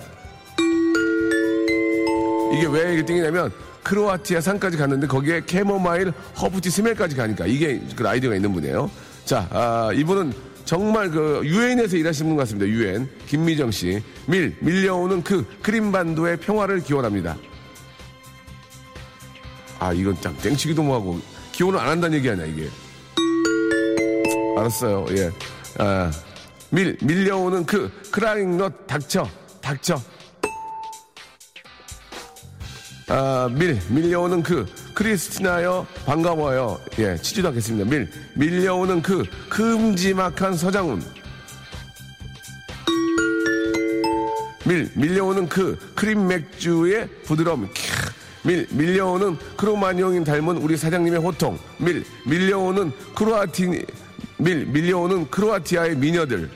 이게 2.54 2.68
왜 2.68 2.94
이게 2.94 3.04
땡기냐면 3.06 3.52
크로아티아 3.84 4.40
산까지 4.40 4.78
갔는데 4.78 5.08
거기에 5.08 5.42
캐모마일 5.46 6.14
허브티 6.40 6.70
smell까지 6.70 7.16
가니까 7.16 7.46
이게 7.46 7.82
그 7.96 8.08
아이디어가 8.08 8.36
있는 8.36 8.54
분이에요. 8.54 8.90
자, 9.26 9.48
아, 9.52 9.90
이분은 9.94 10.32
정말 10.66 11.10
그 11.10 11.42
유엔에서 11.44 11.98
일하시는 11.98 12.30
분 12.30 12.38
같습니다. 12.38 12.68
유엔 12.68 13.10
김미정 13.28 13.72
씨. 13.72 14.02
밀 14.26 14.56
밀려오는 14.60 15.24
그 15.24 15.46
크림반도의 15.62 16.38
평화를 16.38 16.84
기원합니다. 16.84 17.38
아, 19.80 19.92
이건 19.94 20.20
참 20.22 20.36
땡치기도 20.38 20.84
뭐하고 20.84 21.20
기원을 21.52 21.80
안 21.80 21.90
한다는 21.90 22.18
얘기 22.18 22.30
아니야 22.30 22.46
이게. 22.46 22.70
알았어요. 24.58 25.06
예. 25.12 25.32
아, 25.80 26.12
밀 26.70 26.98
밀려오는 27.02 27.66
그 27.66 27.92
크라잉넛 28.12 28.88
닥쳐 28.88 29.30
닥쳐. 29.62 30.02
아, 33.10 33.50
밀, 33.52 33.80
밀려오는 33.90 34.42
그, 34.42 34.66
크리스티나여, 34.94 35.86
반가워요. 36.06 36.80
예, 37.00 37.18
치지도 37.18 37.50
않겠습니다. 37.50 37.90
밀, 37.90 38.10
밀려오는 38.36 39.02
그, 39.02 39.24
큼지막한 39.50 40.56
서장훈. 40.56 41.04
밀, 44.66 44.90
밀려오는 44.96 45.50
그, 45.50 45.78
크림 45.96 46.28
맥주의 46.28 47.08
부드러움. 47.26 47.68
캬. 47.68 48.14
밀, 48.46 48.68
밀려오는 48.72 49.38
크로마뇽인 49.58 50.24
닮은 50.24 50.58
우리 50.58 50.78
사장님의 50.78 51.20
호통. 51.20 51.58
밀, 51.78 52.06
밀려오는 52.26 52.92
크로아티, 53.16 53.86
밀, 54.38 54.66
밀려오는 54.66 55.30
크로아티아의 55.30 55.98
미녀들. 55.98 56.50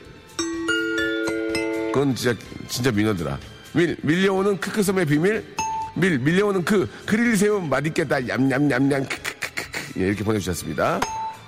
그건 1.92 2.14
진짜, 2.14 2.38
진짜 2.68 2.92
미녀더라. 2.92 3.38
밀, 3.72 3.96
밀려오는 4.02 4.60
크크섬의 4.60 5.06
비밀. 5.06 5.57
밀, 5.98 6.18
밀려오는 6.18 6.64
그 6.64 6.88
그릴 7.06 7.36
새우 7.36 7.60
맛있겠다. 7.60 8.26
얌얌얌얌. 8.28 9.04
크크크크크. 9.08 10.00
예, 10.00 10.06
이렇게 10.08 10.22
보내주셨습니다. 10.24 11.00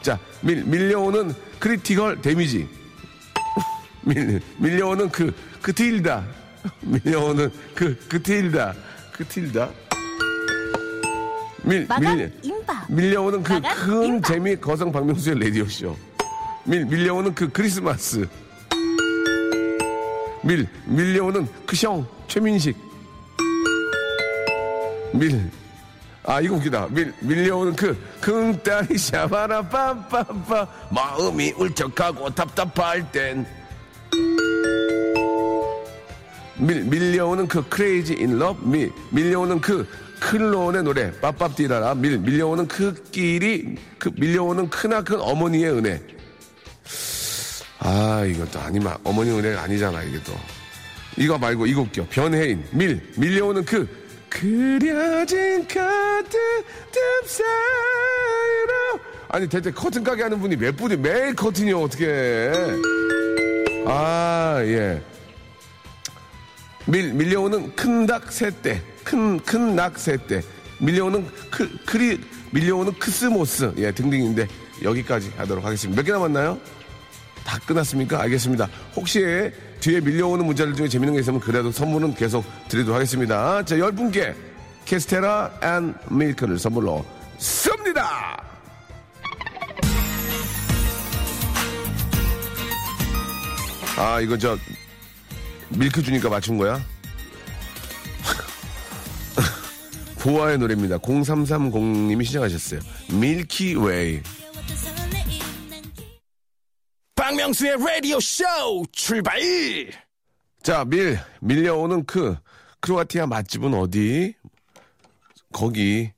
자, 0.02 0.18
밀, 0.40 0.64
밀려오는 0.64 1.32
critical 1.58 2.20
damage. 2.20 2.68
밀, 4.02 4.40
밀려오는 4.58 5.08
그, 5.10 5.32
그 5.62 5.72
트일다. 5.72 6.24
밀려오는 6.80 7.50
그, 7.74 7.96
그 8.08 8.20
트일다. 8.22 8.74
그 9.12 9.24
트일다. 9.26 9.70
밀, 11.62 11.86
밀, 12.00 12.32
밀려오는 12.88 13.42
그 13.42 13.60
큰 13.60 14.22
재미 14.22 14.56
거성 14.56 14.90
박명수의 14.90 15.38
라디오쇼. 15.40 15.96
밀, 16.64 16.86
밀려오는 16.86 17.34
그 17.34 17.48
크리스마스. 17.50 18.26
밀, 20.42 20.66
밀려오는 20.86 21.46
그형 21.66 22.06
최민식. 22.26 22.89
밀. 25.12 25.50
아, 26.24 26.40
이거 26.40 26.56
웃기다. 26.56 26.88
밀, 26.90 27.12
밀려오는 27.20 27.74
그, 27.74 27.96
꿍따리 28.20 28.96
샤바라 28.96 29.68
빰빰빰. 29.68 30.68
마음이 30.90 31.52
울적하고 31.56 32.30
답답할 32.30 33.10
땐. 33.10 33.46
밀, 36.58 36.84
밀려오는 36.84 37.48
그 37.48 37.66
Crazy 37.68 38.14
in 38.14 38.38
Love. 38.38 38.64
밀, 38.66 38.92
밀려오는 39.10 39.60
그 39.60 39.88
클론의 40.20 40.82
노래. 40.82 41.10
빠빠 41.20 41.48
뛰라라. 41.48 41.94
밀, 41.94 42.18
밀려오는 42.18 42.68
그 42.68 42.92
끼리, 43.10 43.76
그 43.98 44.10
밀려오는 44.16 44.68
크나큰 44.68 45.20
어머니의 45.20 45.70
은혜. 45.72 46.02
아, 47.78 48.24
이것도 48.26 48.60
아니면 48.60 48.94
어머니 49.04 49.30
은혜가 49.30 49.62
아니잖아, 49.62 50.02
이게 50.02 50.22
또. 50.22 50.34
이거 51.16 51.38
말고 51.38 51.66
이거 51.66 51.80
웃겨. 51.80 52.06
변혜인. 52.10 52.62
밀, 52.72 53.00
밀려오는 53.16 53.64
그, 53.64 53.88
그려진 54.30 55.66
커튼 55.68 56.30
틈 56.92 57.02
사이로 57.26 59.00
아니 59.28 59.48
대체 59.48 59.70
커튼 59.70 60.02
가게 60.02 60.22
하는 60.22 60.40
분이 60.40 60.56
몇 60.56 60.76
분이 60.76 60.96
매일 60.96 61.34
커튼이요 61.34 61.82
어떻게 61.82 62.50
아예 63.86 65.02
밀 66.86 67.12
밀려오는 67.12 67.74
큰닭 67.76 68.32
새떼 68.32 68.80
큰큰낙 69.04 69.98
새떼 69.98 70.42
밀려오는 70.78 71.26
크 71.50 71.68
크리 71.84 72.20
밀려오는 72.52 72.92
크스모스 72.98 73.72
예 73.78 73.92
등등인데 73.92 74.48
여기까지 74.82 75.30
하도록 75.36 75.64
하겠습니다 75.64 76.00
몇 76.00 76.06
개 76.06 76.12
남았나요? 76.12 76.58
다 77.44 77.58
끝났습니까? 77.66 78.20
알겠습니다. 78.22 78.68
혹시 78.94 79.50
뒤에 79.80 80.00
밀려오는 80.00 80.44
문자들 80.44 80.74
중에 80.74 80.88
재밌는 80.88 81.14
게 81.14 81.20
있으면 81.20 81.40
그래도 81.40 81.72
선물은 81.72 82.14
계속 82.14 82.44
드리도록 82.68 82.96
하겠습니다. 82.96 83.64
자, 83.64 83.78
열 83.78 83.92
분께 83.92 84.34
카스텔라 84.84 85.58
and 85.62 85.94
milk를 86.10 86.58
선물로 86.58 87.04
씁니다! 87.38 88.42
아, 93.96 94.20
이거 94.20 94.36
저, 94.36 94.56
milk 95.70 96.02
주니까 96.02 96.28
맞춘 96.28 96.58
거야? 96.58 96.80
보아의 100.20 100.58
노래입니다. 100.58 100.98
0330님이 100.98 102.24
시청하셨어요. 102.24 102.80
Milky 103.12 103.72
Way. 103.72 104.20
박명수의 107.50 107.76
라디오 107.78 108.20
쇼 108.20 108.44
출발! 108.92 109.40
자, 110.62 110.84
밀, 110.84 111.18
밀려오는 111.40 112.04
크. 112.04 112.36
크로아티아 112.80 113.26
맛집은 113.26 113.74
어디? 113.74 114.34
거기. 115.52 116.12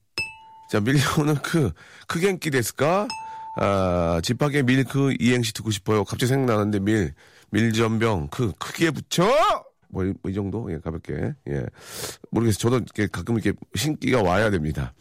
자, 0.70 0.80
밀려오는 0.80 1.34
크. 1.36 1.72
크겐끼 2.06 2.50
됐을까? 2.50 3.08
아, 3.56 4.20
집밖에 4.22 4.62
milk 4.62 5.14
이행시 5.20 5.52
듣고 5.54 5.70
싶어요. 5.70 6.04
갑자기 6.04 6.28
생각나는데 6.28 6.80
밀, 6.80 7.14
밀전병, 7.50 8.28
크, 8.28 8.52
크게 8.58 8.90
붙여! 8.90 9.24
뭐, 9.88 10.04
이, 10.04 10.12
뭐이 10.22 10.34
정도? 10.34 10.70
예, 10.72 10.78
가볍게. 10.78 11.32
예. 11.48 11.66
모르겠어요. 12.30 12.58
저도 12.58 12.76
이렇게 12.76 13.06
가끔 13.06 13.38
이렇게 13.38 13.58
신기가 13.74 14.22
와야 14.22 14.50
됩니다. 14.50 14.92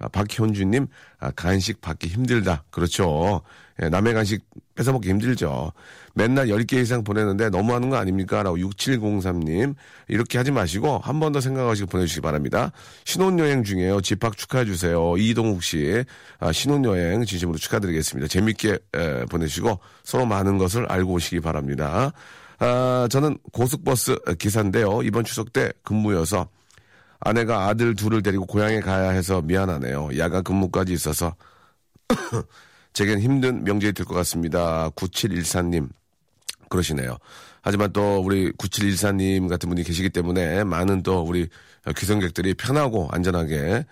아, 0.00 0.08
박현주님, 0.08 0.86
아, 1.20 1.30
간식 1.30 1.80
받기 1.80 2.08
힘들다. 2.08 2.64
그렇죠. 2.70 3.42
예, 3.82 3.88
남의 3.88 4.14
간식 4.14 4.42
뺏어먹기 4.74 5.08
힘들죠. 5.08 5.72
맨날 6.14 6.48
10개 6.48 6.74
이상 6.82 7.04
보내는데 7.04 7.50
너무하는 7.50 7.88
거 7.90 7.96
아닙니까? 7.96 8.42
라고 8.42 8.56
6703님. 8.58 9.74
이렇게 10.08 10.38
하지 10.38 10.50
마시고 10.50 10.98
한 10.98 11.20
번 11.20 11.32
더 11.32 11.40
생각하시고 11.40 11.88
보내주시기 11.88 12.20
바랍니다. 12.22 12.72
신혼여행 13.04 13.62
중에요. 13.62 14.00
집합 14.00 14.36
축하해주세요. 14.36 15.16
이동욱 15.18 15.62
씨. 15.62 16.02
아, 16.40 16.50
신혼여행 16.50 17.24
진심으로 17.24 17.58
축하드리겠습니다. 17.58 18.26
재밌게 18.28 18.78
에, 18.94 19.24
보내시고 19.26 19.78
서로 20.02 20.26
많은 20.26 20.58
것을 20.58 20.86
알고 20.90 21.12
오시기 21.12 21.40
바랍니다. 21.40 22.12
아, 22.58 23.06
저는 23.10 23.38
고속버스 23.52 24.16
기사인데요. 24.38 25.02
이번 25.02 25.24
추석 25.24 25.52
때 25.52 25.70
근무여서 25.84 26.48
아내가 27.20 27.66
아들 27.68 27.94
둘을 27.94 28.22
데리고 28.22 28.46
고향에 28.46 28.80
가야 28.80 29.10
해서 29.10 29.42
미안하네요. 29.42 30.10
야간 30.18 30.42
근무까지 30.42 30.92
있어서 30.92 31.34
제겐 32.92 33.20
힘든 33.20 33.62
명절이 33.64 33.92
될 33.92 34.06
것 34.06 34.14
같습니다. 34.14 34.90
9714님 34.90 35.88
그러시네요. 36.68 37.16
하지만 37.62 37.92
또 37.92 38.20
우리 38.20 38.50
9714님 38.52 39.48
같은 39.48 39.68
분이 39.68 39.82
계시기 39.84 40.08
때문에 40.10 40.64
많은 40.64 41.02
또 41.02 41.20
우리 41.22 41.46
귀성객들이 41.96 42.54
편하고 42.54 43.08
안전하게 43.12 43.84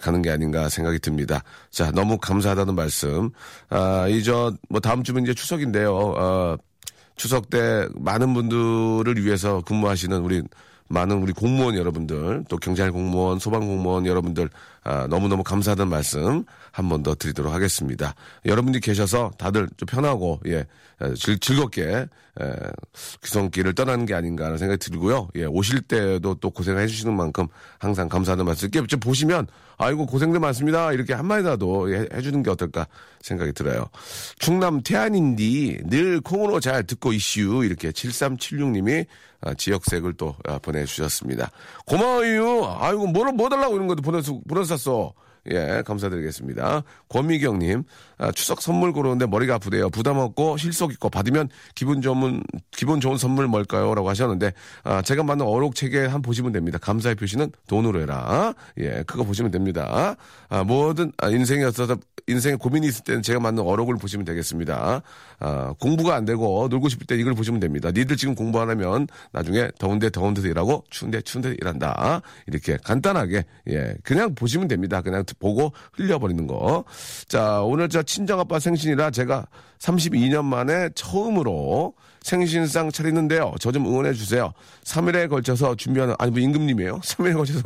가는 0.00 0.22
게 0.22 0.30
아닌가 0.30 0.68
생각이 0.68 0.98
듭니다. 1.00 1.42
자, 1.70 1.90
너무 1.90 2.18
감사하다는 2.18 2.74
말씀. 2.74 3.30
아, 3.70 4.06
이저 4.08 4.54
뭐 4.68 4.80
다음 4.80 5.02
주면 5.02 5.24
이제 5.24 5.34
추석인데요. 5.34 5.94
어, 5.96 6.56
추석 7.16 7.50
때 7.50 7.88
많은 7.96 8.34
분들을 8.34 9.24
위해서 9.24 9.62
근무하시는 9.62 10.16
우리 10.20 10.42
많은 10.88 11.22
우리 11.22 11.32
공무원 11.32 11.76
여러분들, 11.76 12.44
또 12.48 12.56
경찰 12.56 12.90
공무원, 12.92 13.38
소방 13.38 13.60
공무원 13.60 14.06
여러분들 14.06 14.48
아, 14.88 15.06
너무너무 15.08 15.42
감사하다는 15.44 15.90
말씀 15.90 16.44
한 16.72 16.88
번 16.88 17.02
더 17.02 17.14
드리도록 17.14 17.52
하겠습니다. 17.52 18.14
여러분들이 18.46 18.80
계셔서 18.80 19.30
다들 19.38 19.68
좀 19.76 19.86
편하고 19.86 20.40
예 20.46 20.64
즐, 21.16 21.38
즐겁게 21.38 22.06
에, 22.40 22.52
귀성길을 23.22 23.74
떠나는 23.74 24.06
게 24.06 24.14
아닌가 24.14 24.46
하는 24.46 24.58
생각이 24.58 24.78
들고요. 24.78 25.28
예, 25.36 25.44
오실 25.44 25.82
때도 25.82 26.36
또 26.36 26.50
고생해 26.50 26.86
주시는 26.86 27.14
만큼 27.16 27.46
항상 27.78 28.08
감사하다는 28.08 28.46
말씀. 28.46 28.68
이렇게 28.72 28.86
좀 28.86 29.00
보시면 29.00 29.46
아이고 29.76 30.06
고생들 30.06 30.40
많습니다. 30.40 30.92
이렇게 30.92 31.14
한마디라도 31.14 31.92
해, 31.92 32.06
해주는 32.14 32.42
게 32.42 32.50
어떨까 32.50 32.86
생각이 33.22 33.52
들어요. 33.52 33.86
충남 34.38 34.82
태안인디 34.82 35.82
늘 35.86 36.20
콩으로 36.20 36.60
잘 36.60 36.84
듣고 36.84 37.12
이슈 37.12 37.64
이렇게 37.64 37.90
7376님이 37.90 39.06
아, 39.40 39.54
지역색을 39.54 40.14
또 40.14 40.34
아, 40.48 40.58
보내주셨습니다. 40.58 41.50
고마워요. 41.86 42.76
아이고 42.80 43.06
뭐를 43.08 43.32
뭐 43.32 43.48
달라고 43.48 43.76
이런 43.76 43.86
것도 43.86 44.02
보내서 44.02 44.40
보내 44.48 44.64
셨어. 44.78 45.12
예, 45.50 45.82
감사드리겠습니다. 45.84 46.82
권미경님, 47.08 47.84
아, 48.18 48.32
추석 48.32 48.60
선물 48.60 48.92
고르는데 48.92 49.26
머리가 49.26 49.54
아프대요. 49.54 49.90
부담 49.90 50.18
없고 50.18 50.56
실속 50.56 50.92
있고 50.92 51.08
받으면 51.08 51.48
기분 51.74 52.02
좋은, 52.02 52.42
기분 52.70 53.00
좋은 53.00 53.16
선물 53.16 53.46
뭘까요? 53.46 53.94
라고 53.94 54.08
하셨는데, 54.08 54.52
아, 54.84 55.02
제가 55.02 55.22
만든 55.22 55.46
어록 55.46 55.74
책에 55.74 56.06
한 56.06 56.22
보시면 56.22 56.52
됩니다. 56.52 56.78
감사의 56.78 57.14
표시는 57.14 57.50
돈으로 57.66 58.00
해라. 58.00 58.54
예, 58.78 59.02
그거 59.06 59.24
보시면 59.24 59.50
됩니다. 59.50 60.16
아, 60.48 60.64
뭐든 60.64 61.12
아, 61.18 61.28
인생에 61.28 61.66
있어서, 61.68 61.96
인생에 62.26 62.56
고민이 62.56 62.86
있을 62.86 63.04
때는 63.04 63.22
제가 63.22 63.40
만든 63.40 63.64
어록을 63.64 63.96
보시면 63.96 64.26
되겠습니다. 64.26 65.02
아, 65.40 65.74
공부가 65.78 66.14
안 66.14 66.24
되고 66.24 66.68
놀고 66.68 66.88
싶을 66.88 67.06
때 67.06 67.16
이걸 67.16 67.34
보시면 67.34 67.60
됩니다. 67.60 67.90
니들 67.90 68.16
지금 68.16 68.34
공부 68.34 68.60
안 68.60 68.68
하면 68.68 69.06
나중에 69.32 69.68
더운데 69.78 70.10
더운 70.10 70.34
데서 70.34 70.48
일하고 70.48 70.84
추운데 70.90 71.20
추운 71.22 71.42
데서 71.42 71.54
일한다. 71.54 72.20
이렇게 72.46 72.76
간단하게, 72.84 73.44
예, 73.70 73.94
그냥 74.02 74.34
보시면 74.34 74.68
됩니다. 74.68 75.00
그냥 75.00 75.24
보고 75.38 75.72
흘려버리는 75.94 76.46
거. 76.46 76.84
자, 77.28 77.60
오늘 77.62 77.88
저 77.88 78.02
친정아빠 78.02 78.58
생신이라 78.58 79.10
제가 79.10 79.46
32년 79.78 80.44
만에 80.44 80.90
처음으로 80.94 81.94
생신상 82.22 82.90
차리는데요. 82.90 83.54
저 83.60 83.70
좀 83.70 83.86
응원해 83.86 84.12
주세요. 84.12 84.52
3일에 84.84 85.28
걸쳐서 85.30 85.76
준비하는, 85.76 86.14
아니, 86.18 86.30
뭐 86.32 86.40
임금님이에요? 86.40 86.98
3일에 87.00 87.34
걸쳐서 87.34 87.62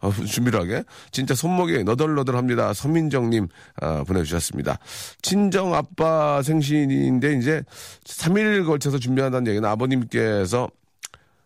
어, 0.00 0.10
준비를 0.12 0.58
하게. 0.58 0.82
진짜 1.12 1.34
손목이 1.34 1.84
너덜너덜 1.84 2.36
합니다. 2.36 2.72
서민정님, 2.72 3.48
아, 3.80 4.02
보내주셨습니다. 4.04 4.78
친정아빠 5.22 6.42
생신인데 6.42 7.34
이제 7.34 7.62
3일 8.04 8.66
걸쳐서 8.66 8.98
준비한다는 8.98 9.48
얘기는 9.50 9.68
아버님께서, 9.68 10.68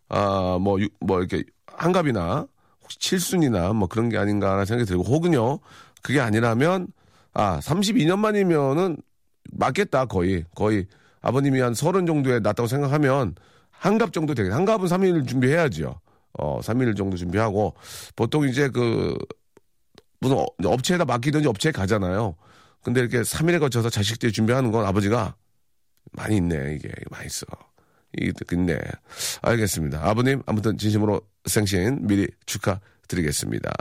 아, 0.08 0.58
뭐, 0.60 0.78
뭐 1.00 1.18
이렇게 1.18 1.42
한갑이나 1.66 2.46
칠순이나 2.98 3.72
뭐 3.72 3.88
그런 3.88 4.08
게 4.08 4.18
아닌가 4.18 4.52
하는 4.52 4.64
생각이 4.64 4.88
들고 4.88 5.04
혹은요 5.04 5.58
그게 6.02 6.20
아니라면 6.20 6.88
아 7.32 7.58
32년 7.60 8.18
만이면은 8.18 8.96
맞겠다 9.52 10.06
거의 10.06 10.44
거의 10.54 10.86
아버님이 11.20 11.60
한 11.60 11.74
서른 11.74 12.06
정도에 12.06 12.40
났다고 12.40 12.66
생각하면 12.66 13.34
한갑 13.70 14.12
정도 14.12 14.34
되겠 14.34 14.52
한갑은 14.52 14.86
3일 14.86 15.26
준비해야죠. 15.26 16.00
어 16.38 16.60
3일 16.60 16.96
정도 16.96 17.16
준비하고 17.16 17.74
보통 18.16 18.48
이제 18.48 18.68
그 18.68 19.16
무슨 20.20 20.38
어, 20.38 20.46
업체에다 20.64 21.04
맡기든지 21.04 21.48
업체에 21.48 21.72
가잖아요. 21.72 22.34
근데 22.82 23.00
이렇게 23.00 23.20
3일에 23.22 23.60
거쳐서 23.60 23.88
자식들 23.90 24.32
준비하는 24.32 24.70
건 24.70 24.84
아버지가 24.86 25.34
많이 26.12 26.36
있네 26.36 26.74
이게 26.74 26.90
많이 27.10 27.26
있어. 27.26 27.46
이게 28.16 28.32
있네. 28.52 28.78
알겠습니다. 29.42 30.08
아버님 30.08 30.42
아무튼 30.46 30.78
진심으로 30.78 31.20
생신 31.46 32.06
미리 32.06 32.28
축하드리겠습니다. 32.46 33.72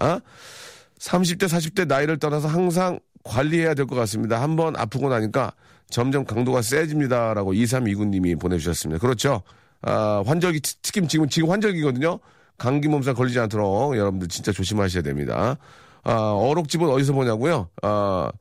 30대, 0.99 1.43
40대 1.47 1.87
나이를 1.87 2.17
떠나서 2.17 2.47
항상 2.47 2.99
관리해야 3.23 3.73
될 3.73 3.85
것 3.87 3.95
같습니다. 3.95 4.41
한번 4.41 4.75
아프고 4.75 5.09
나니까 5.09 5.53
점점 5.89 6.25
강도가 6.25 6.61
세집니다라고 6.61 7.53
2329님이 7.53 8.39
보내주셨습니다. 8.39 8.99
그렇죠. 8.99 9.43
아, 9.81 10.23
환절기, 10.25 10.61
특히 10.81 11.07
지금, 11.07 11.27
지금 11.27 11.49
환절기거든요. 11.51 12.19
감기 12.57 12.87
몸살 12.87 13.13
걸리지 13.13 13.39
않도록 13.39 13.97
여러분들 13.97 14.27
진짜 14.27 14.51
조심하셔야 14.51 15.03
됩니다. 15.03 15.57
아, 16.03 16.13
어록집은 16.13 16.87
어디서 16.89 17.13
보냐고요? 17.13 17.69
아, 17.81 18.31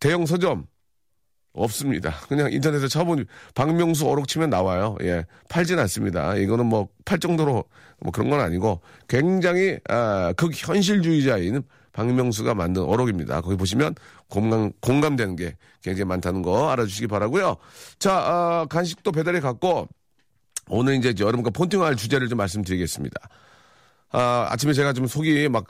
대형 0.00 0.26
서점, 0.26 0.66
없습니다. 1.56 2.12
그냥 2.28 2.52
인터넷에 2.52 2.88
쳐보니 2.88 3.24
박명수 3.54 4.08
어록 4.08 4.28
치면 4.28 4.50
나와요. 4.50 4.96
예. 5.02 5.24
팔진 5.48 5.78
않습니다. 5.78 6.36
이거는 6.36 6.66
뭐 6.66 6.88
팔 7.06 7.18
정도로 7.20 7.64
뭐 8.00 8.12
그런 8.12 8.28
건 8.28 8.40
아니고 8.40 8.82
굉장히 9.08 9.78
아, 9.88 10.34
극현실주의자인 10.36 11.62
박명수가 11.92 12.54
만든 12.54 12.82
어록입니다. 12.82 13.40
거기 13.40 13.56
보시면 13.56 13.94
공감, 14.28 14.70
공감되는 14.82 15.36
게 15.36 15.56
굉장히 15.82 16.04
많다는 16.04 16.42
거 16.42 16.68
알아주시기 16.70 17.06
바라고요. 17.06 17.56
자, 17.98 18.12
아, 18.12 18.66
간식도 18.68 19.12
배달해 19.12 19.40
갔고 19.40 19.88
오늘 20.68 20.96
이제 20.96 21.14
여러분과 21.18 21.50
폰팅할 21.50 21.96
주제를 21.96 22.28
좀 22.28 22.36
말씀드리겠습니다. 22.36 23.16
아, 24.10 24.48
아침에 24.50 24.74
제가 24.74 24.92
좀 24.92 25.06
속이 25.06 25.48
막, 25.48 25.64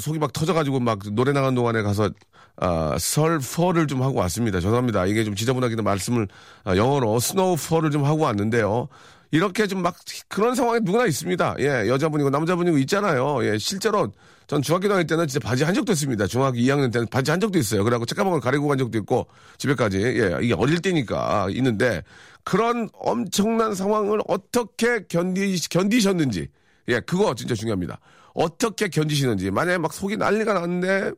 속이 0.00 0.18
막 0.18 0.32
터져가지고 0.32 0.80
막 0.80 0.98
노래 1.12 1.32
나간 1.32 1.54
동안에 1.54 1.82
가서 1.82 2.10
아, 2.56 2.96
설퍼를 2.98 3.86
좀 3.86 4.02
하고 4.02 4.20
왔습니다. 4.20 4.60
죄송합니다. 4.60 5.06
이게 5.06 5.24
좀 5.24 5.34
지저분하기도 5.34 5.82
말씀을 5.82 6.28
아, 6.64 6.76
영어로 6.76 7.18
스노우퍼를 7.20 7.90
좀 7.90 8.04
하고 8.04 8.22
왔는데요. 8.22 8.88
이렇게 9.30 9.66
좀 9.66 9.82
막 9.82 9.96
그런 10.28 10.54
상황이 10.54 10.78
누구나 10.82 11.06
있습니다. 11.06 11.56
예, 11.58 11.88
여자분이고 11.88 12.30
남자분이고 12.30 12.78
있잖아요. 12.78 13.44
예, 13.44 13.58
실제로 13.58 14.12
전 14.46 14.62
중학교 14.62 14.88
다닐 14.88 15.06
때는 15.06 15.26
진짜 15.26 15.44
바지 15.46 15.64
한 15.64 15.74
적도 15.74 15.90
있습니다. 15.92 16.26
중학교 16.28 16.56
2학년 16.58 16.92
때는 16.92 17.08
바지 17.08 17.32
한 17.32 17.40
적도 17.40 17.58
있어요. 17.58 17.82
그래갖고 17.82 18.06
책가방을 18.06 18.38
가리고 18.40 18.68
간 18.68 18.78
적도 18.78 18.96
있고 18.98 19.26
집에까지. 19.58 19.98
예, 20.00 20.38
이게 20.40 20.54
어릴 20.54 20.80
때니까 20.80 21.48
있는데 21.50 22.02
그런 22.44 22.88
엄청난 22.92 23.74
상황을 23.74 24.20
어떻게 24.28 25.04
견디, 25.08 25.56
견디셨는지. 25.68 26.48
예, 26.88 27.00
그거 27.00 27.34
진짜 27.34 27.54
중요합니다. 27.56 27.98
어떻게 28.34 28.86
견디시는지. 28.88 29.50
만약에 29.50 29.78
막 29.78 29.92
속이 29.92 30.16
난리가 30.16 30.52
났는데 30.54 31.10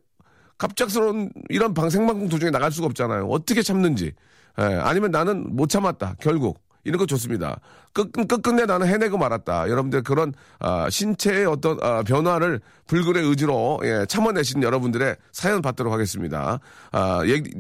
갑작스러운 0.59 1.31
이런 1.49 1.75
방 1.75 1.91
생방송 1.91 2.29
도중에 2.29 2.51
나갈 2.51 2.73
수가 2.73 2.87
없잖아요. 2.87 3.27
어떻게 3.27 3.63
참는지. 3.63 4.13
예, 4.59 4.63
아니면 4.63 5.11
나는 5.11 5.55
못 5.55 5.69
참았다. 5.69 6.17
결국 6.21 6.61
이런 6.85 6.99
거 6.99 7.07
좋습니다. 7.07 7.61
끝, 7.93 8.13
끝끝내 8.13 8.65
나는 8.65 8.87
해내고 8.87 9.19
말았다. 9.19 9.69
여러분들 9.69 10.03
그런 10.03 10.33
아, 10.61 10.89
신체의 10.89 11.47
어떤 11.47 11.83
아, 11.83 12.03
변화를 12.03 12.61
불굴의 12.87 13.25
의지로 13.25 13.81
예, 13.85 14.07
참아내신 14.09 14.63
여러분들의 14.63 15.17
사연 15.33 15.63
받도록 15.63 15.93
하겠습니다. 15.93 16.61
아, 16.93 17.23
얘기, 17.27 17.51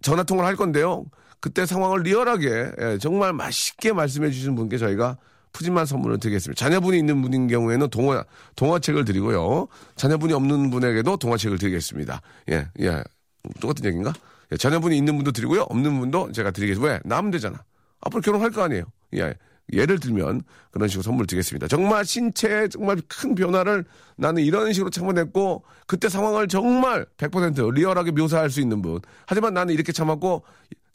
전화 0.00 0.22
통화를 0.22 0.48
할 0.48 0.56
건데요. 0.56 1.04
그때 1.40 1.66
상황을 1.66 2.02
리얼하게 2.02 2.70
예, 2.80 2.98
정말 2.98 3.32
맛있게 3.32 3.92
말씀해 3.92 4.30
주신 4.30 4.54
분께 4.54 4.78
저희가 4.78 5.18
푸짐한 5.52 5.86
선물을 5.86 6.18
드리겠습니다. 6.18 6.58
자녀분이 6.58 6.98
있는 6.98 7.22
분인 7.22 7.48
경우에는 7.48 7.88
동화, 7.90 8.24
동화책을 8.56 9.04
드리고요. 9.04 9.68
자녀분이 9.96 10.32
없는 10.32 10.70
분에게도 10.70 11.16
동화책을 11.16 11.58
드리겠습니다. 11.58 12.20
예, 12.50 12.68
예. 12.80 13.02
똑같은 13.60 13.84
얘기인가? 13.84 14.12
예, 14.52 14.56
자녀분이 14.56 14.96
있는 14.96 15.16
분도 15.16 15.32
드리고요. 15.32 15.62
없는 15.62 15.98
분도 15.98 16.32
제가 16.32 16.50
드리겠습니다. 16.50 16.92
왜? 16.92 17.00
나면 17.04 17.30
되잖아. 17.30 17.62
앞으로 18.00 18.20
결혼할 18.20 18.50
거 18.50 18.62
아니에요. 18.62 18.84
예. 19.16 19.34
예를 19.72 19.98
들면 19.98 20.42
그런 20.70 20.88
식으로 20.88 21.02
선물 21.02 21.26
드리겠습니다. 21.26 21.68
정말 21.68 22.04
신체에 22.04 22.68
정말 22.68 23.00
큰 23.06 23.34
변화를 23.34 23.84
나는 24.16 24.42
이런 24.42 24.72
식으로 24.72 24.90
참아냈고 24.90 25.62
그때 25.86 26.08
상황을 26.08 26.48
정말 26.48 27.06
100% 27.18 27.74
리얼하게 27.74 28.12
묘사할 28.12 28.50
수 28.50 28.60
있는 28.60 28.80
분. 28.80 29.00
하지만 29.26 29.52
나는 29.54 29.74
이렇게 29.74 29.92
참았고 29.92 30.42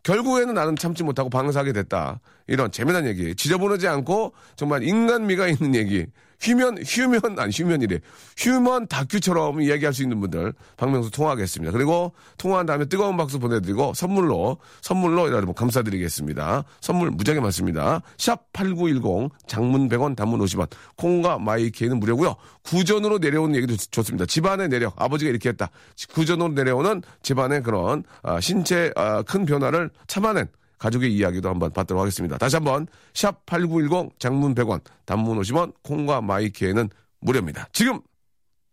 결국에는 0.03 0.53
나는 0.53 0.75
참지 0.75 1.03
못하고 1.03 1.29
방사하게 1.29 1.73
됐다. 1.73 2.19
이런 2.47 2.71
재미난 2.71 3.07
얘기. 3.07 3.35
지저분하지 3.35 3.87
않고 3.87 4.33
정말 4.55 4.83
인간미가 4.83 5.47
있는 5.47 5.75
얘기. 5.75 6.05
휴면, 6.43 6.79
휴면, 6.85 7.21
아니, 7.39 7.51
휴면이래. 7.53 7.99
휴먼 8.37 8.87
다큐처럼 8.87 9.61
이야기할 9.61 9.93
수 9.93 10.03
있는 10.03 10.19
분들, 10.19 10.53
박명수 10.75 11.09
통화하겠습니다. 11.11 11.71
그리고 11.71 12.13
통화한 12.37 12.65
다음에 12.65 12.85
뜨거운 12.85 13.15
박수 13.15 13.39
보내드리고 13.39 13.93
선물로, 13.93 14.57
선물로 14.81 15.27
여러분 15.31 15.55
감사드리겠습니다. 15.55 16.65
선물 16.81 17.11
무지하게 17.11 17.39
많습니다. 17.39 18.01
샵 18.17 18.51
8910, 18.51 19.31
장문 19.47 19.87
100원, 19.87 20.17
단문 20.17 20.39
50원, 20.41 20.67
콩과 20.97 21.39
마이케이는 21.39 21.99
무료고요 21.99 22.35
구전으로 22.63 23.19
내려오는 23.19 23.55
얘기도 23.55 23.77
좋습니다. 23.77 24.25
집안의 24.25 24.67
내력, 24.67 25.01
아버지가 25.01 25.29
이렇게 25.29 25.49
했다. 25.49 25.69
구전으로 26.13 26.49
내려오는 26.49 27.01
집안의 27.21 27.63
그런, 27.63 28.03
아, 28.21 28.41
신체, 28.41 28.91
아, 28.95 29.21
큰 29.21 29.45
변화를 29.45 29.89
참아낸 30.07 30.47
가족의 30.83 31.15
이야기도 31.15 31.47
한번 31.47 31.71
받도록 31.71 32.01
하겠습니다. 32.01 32.37
다시 32.37 32.57
한번 32.57 32.87
샵 33.13 33.45
8910 33.45 34.19
장문 34.19 34.53
100원 34.53 34.81
단문 35.05 35.39
50원 35.39 35.73
콩과 35.81 36.19
마이키에는 36.19 36.89
무료입니다. 37.21 37.69
지금 37.71 38.01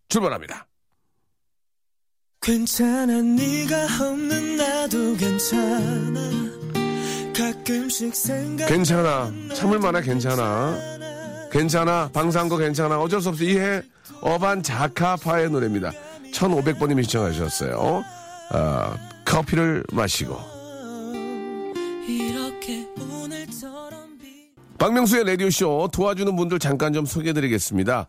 출발합니다. 0.09 0.67
괜찮아 2.41 3.21
네가 3.21 3.85
없는 4.01 4.57
나도 4.57 5.15
괜찮아. 5.15 6.19
가끔씩 7.33 8.13
생각 8.13 8.65
괜찮아. 8.67 9.31
참을 9.55 9.79
만해 9.79 10.01
괜찮아. 10.01 10.77
괜찮아. 11.49 12.09
방상거 12.11 12.57
괜찮아. 12.57 12.99
어쩔 12.99 13.21
수 13.21 13.29
없어 13.29 13.45
이해. 13.45 13.81
어반 14.21 14.61
자카파의 14.61 15.49
노래입니다. 15.49 15.91
1500번님이 16.33 17.05
시청하셨어요. 17.05 18.03
어, 18.53 18.95
커피를 19.23 19.85
마시고 19.93 20.50
박명수의 24.81 25.25
라디오쇼 25.25 25.89
도와주는 25.93 26.35
분들 26.35 26.57
잠깐 26.57 26.91
좀 26.91 27.05
소개해드리겠습니다. 27.05 28.07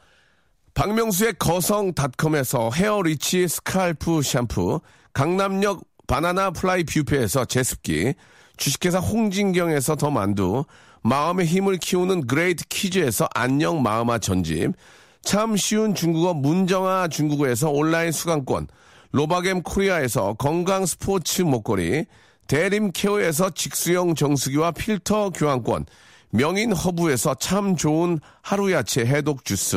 박명수의 0.73 1.35
거성닷컴에서 1.39 2.71
헤어리치 2.71 3.47
스칼프 3.47 4.23
샴푸, 4.23 4.81
강남역 5.13 5.83
바나나 6.07 6.51
플라이 6.51 6.85
뷰페에서 6.85 7.45
제습기, 7.45 8.15
주식회사 8.57 9.01
홍진경에서 9.01 9.97
더 9.97 10.11
만두, 10.11 10.65
마음의 11.03 11.45
힘을 11.45 11.77
키우는 11.77 12.27
그레이트 12.27 12.65
키즈에서 12.69 13.29
안녕 13.35 13.83
마음아 13.83 14.17
전집, 14.17 14.73
참 15.21 15.59
쉬운 15.59 15.95
중국어 15.95 16.33
문정아 16.33 17.09
중국어에서 17.09 17.69
온라인 17.69 18.13
수강권, 18.13 18.69
로바겜 19.11 19.63
코리아에서 19.63 20.37
건강 20.39 20.87
스포츠 20.87 21.43
목걸이, 21.43 22.07
대림 22.47 22.93
케어에서 22.93 23.51
직수형 23.51 24.15
정수기와 24.15 24.71
필터 24.71 25.33
교환권, 25.35 25.85
명인 26.33 26.73
허브에서 26.73 27.35
참 27.35 27.77
좋은 27.77 28.19
하루 28.41 28.73
야채 28.73 29.03
해독 29.03 29.45
주스, 29.45 29.77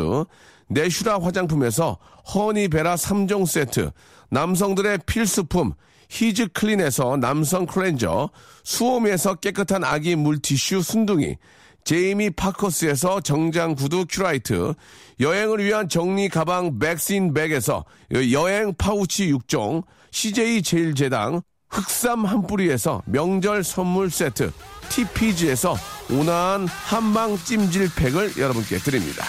내슈라 0.69 1.19
화장품에서 1.21 1.97
허니베라 2.33 2.95
3종 2.95 3.45
세트, 3.45 3.91
남성들의 4.29 4.99
필수품 5.05 5.73
히즈 6.09 6.47
클린에서 6.53 7.17
남성 7.17 7.65
클렌저, 7.65 8.29
수오미에서 8.63 9.35
깨끗한 9.35 9.83
아기 9.83 10.15
물티슈 10.15 10.81
순둥이, 10.81 11.35
제이미 11.83 12.29
파커스에서 12.29 13.19
정장 13.19 13.75
구두 13.75 14.05
큐라이트, 14.09 14.73
여행을 15.19 15.63
위한 15.63 15.89
정리 15.89 16.29
가방 16.29 16.79
백신 16.79 17.33
백에서 17.33 17.83
여행 18.31 18.73
파우치 18.77 19.31
6종, 19.33 19.83
CJ 20.11 20.61
제일제당, 20.63 21.41
흑삼 21.69 22.23
한 22.23 22.47
뿌리에서 22.47 23.03
명절 23.05 23.65
선물 23.65 24.09
세트, 24.09 24.51
TPG에서 24.89 25.75
온화한 26.09 26.67
한방 26.67 27.37
찜질팩을 27.37 28.37
여러분께 28.37 28.77
드립니다. 28.79 29.25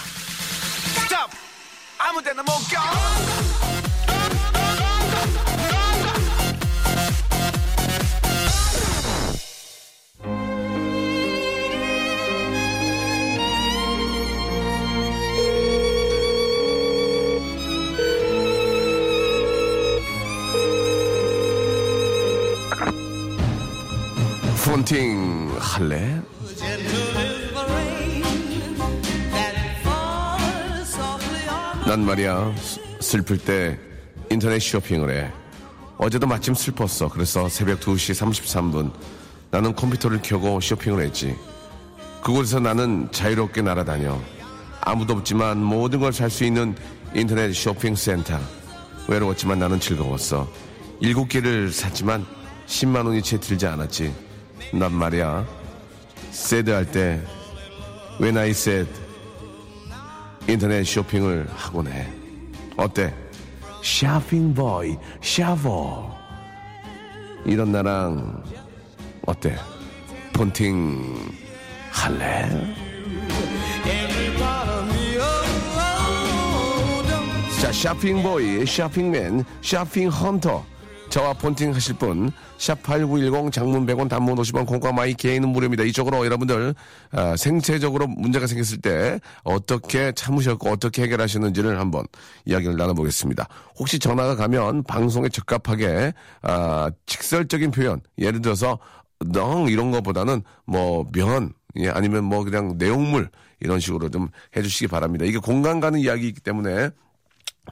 스탑! 1.03 1.29
아무 1.97 2.21
데나 2.21 2.43
못 2.43 2.51
가! 2.71 3.57
폰팅 24.63 25.55
할래? 25.59 26.21
난 31.85 32.05
말이야 32.05 32.53
슬플 32.99 33.37
때 33.37 33.79
인터넷 34.29 34.59
쇼핑을 34.59 35.09
해. 35.11 35.31
어제도 35.97 36.27
마침 36.27 36.53
슬펐어. 36.53 37.09
그래서 37.09 37.47
새벽 37.47 37.79
2시 37.79 38.13
33분 38.13 38.91
나는 39.51 39.73
컴퓨터를 39.75 40.21
켜고 40.21 40.59
쇼핑을 40.59 41.03
했지. 41.05 41.35
그곳에서 42.21 42.59
나는 42.59 43.07
자유롭게 43.11 43.61
날아다녀. 43.61 44.19
아무도 44.81 45.13
없지만 45.13 45.57
모든 45.63 45.99
걸 45.99 46.11
살 46.11 46.29
수 46.29 46.43
있는 46.43 46.75
인터넷 47.13 47.53
쇼핑 47.53 47.95
센터. 47.95 48.37
외로웠지만 49.07 49.59
나는 49.59 49.79
즐거웠어. 49.79 50.47
일곱 50.99 51.29
개를 51.29 51.71
샀지만 51.71 52.25
10만 52.67 53.05
원이 53.05 53.21
채 53.21 53.39
들지 53.39 53.65
않았지. 53.65 54.13
난 54.73 54.91
말이야 54.93 55.45
새드 56.31 56.69
할 56.71 56.85
때 56.85 57.19
When 58.19 58.37
I 58.37 58.49
said 58.51 58.87
인터넷 60.47 60.83
쇼핑을 60.83 61.47
하곤 61.53 61.87
해 61.87 62.07
어때? 62.77 63.13
쇼핑 63.83 64.53
보이 64.53 64.97
샤워 65.21 66.15
이런 67.45 67.71
나랑 67.71 68.43
어때? 69.25 69.55
폰팅 70.33 71.15
할래? 71.91 72.49
자 77.61 77.71
shopping 77.71 78.39
boy 78.39 78.65
shopping 78.65 79.22
man 79.22 79.43
shopping 79.61 80.19
hunter 80.19 80.63
저와 81.09 81.33
폰팅 81.33 81.73
하실 81.73 81.95
분, 81.95 82.31
샵8910 82.57 83.51
장문 83.51 83.85
100원 83.85 84.09
단문 84.09 84.35
50원 84.35 84.65
공과 84.67 84.91
마이 84.91 85.13
개인은 85.13 85.49
무료입니다. 85.49 85.83
이쪽으로 85.83 86.25
여러분들, 86.25 86.75
아, 87.11 87.35
생체적으로 87.37 88.07
문제가 88.07 88.45
생겼을 88.45 88.81
때 88.81 89.19
어떻게 89.43 90.11
참으셨고 90.11 90.69
어떻게 90.69 91.03
해결하셨는지를 91.03 91.79
한번 91.79 92.05
이야기를 92.45 92.75
나눠보겠습니다. 92.75 93.47
혹시 93.79 93.99
전화가 93.99 94.35
가면 94.35 94.83
방송에 94.83 95.29
적합하게, 95.29 96.13
아, 96.41 96.91
직설적인 97.05 97.71
표현, 97.71 98.01
예를 98.19 98.41
들어서, 98.41 98.77
넌 99.19 99.67
이런 99.69 99.91
것보다는 99.91 100.43
뭐, 100.65 101.05
면, 101.13 101.53
예, 101.77 101.89
아니면 101.89 102.25
뭐 102.25 102.43
그냥 102.43 102.75
내용물, 102.77 103.29
이런 103.59 103.79
식으로 103.79 104.09
좀 104.09 104.27
해주시기 104.55 104.87
바랍니다. 104.87 105.25
이게 105.25 105.39
공간 105.39 105.79
가는 105.79 105.99
이야기이기 105.99 106.41
때문에 106.41 106.89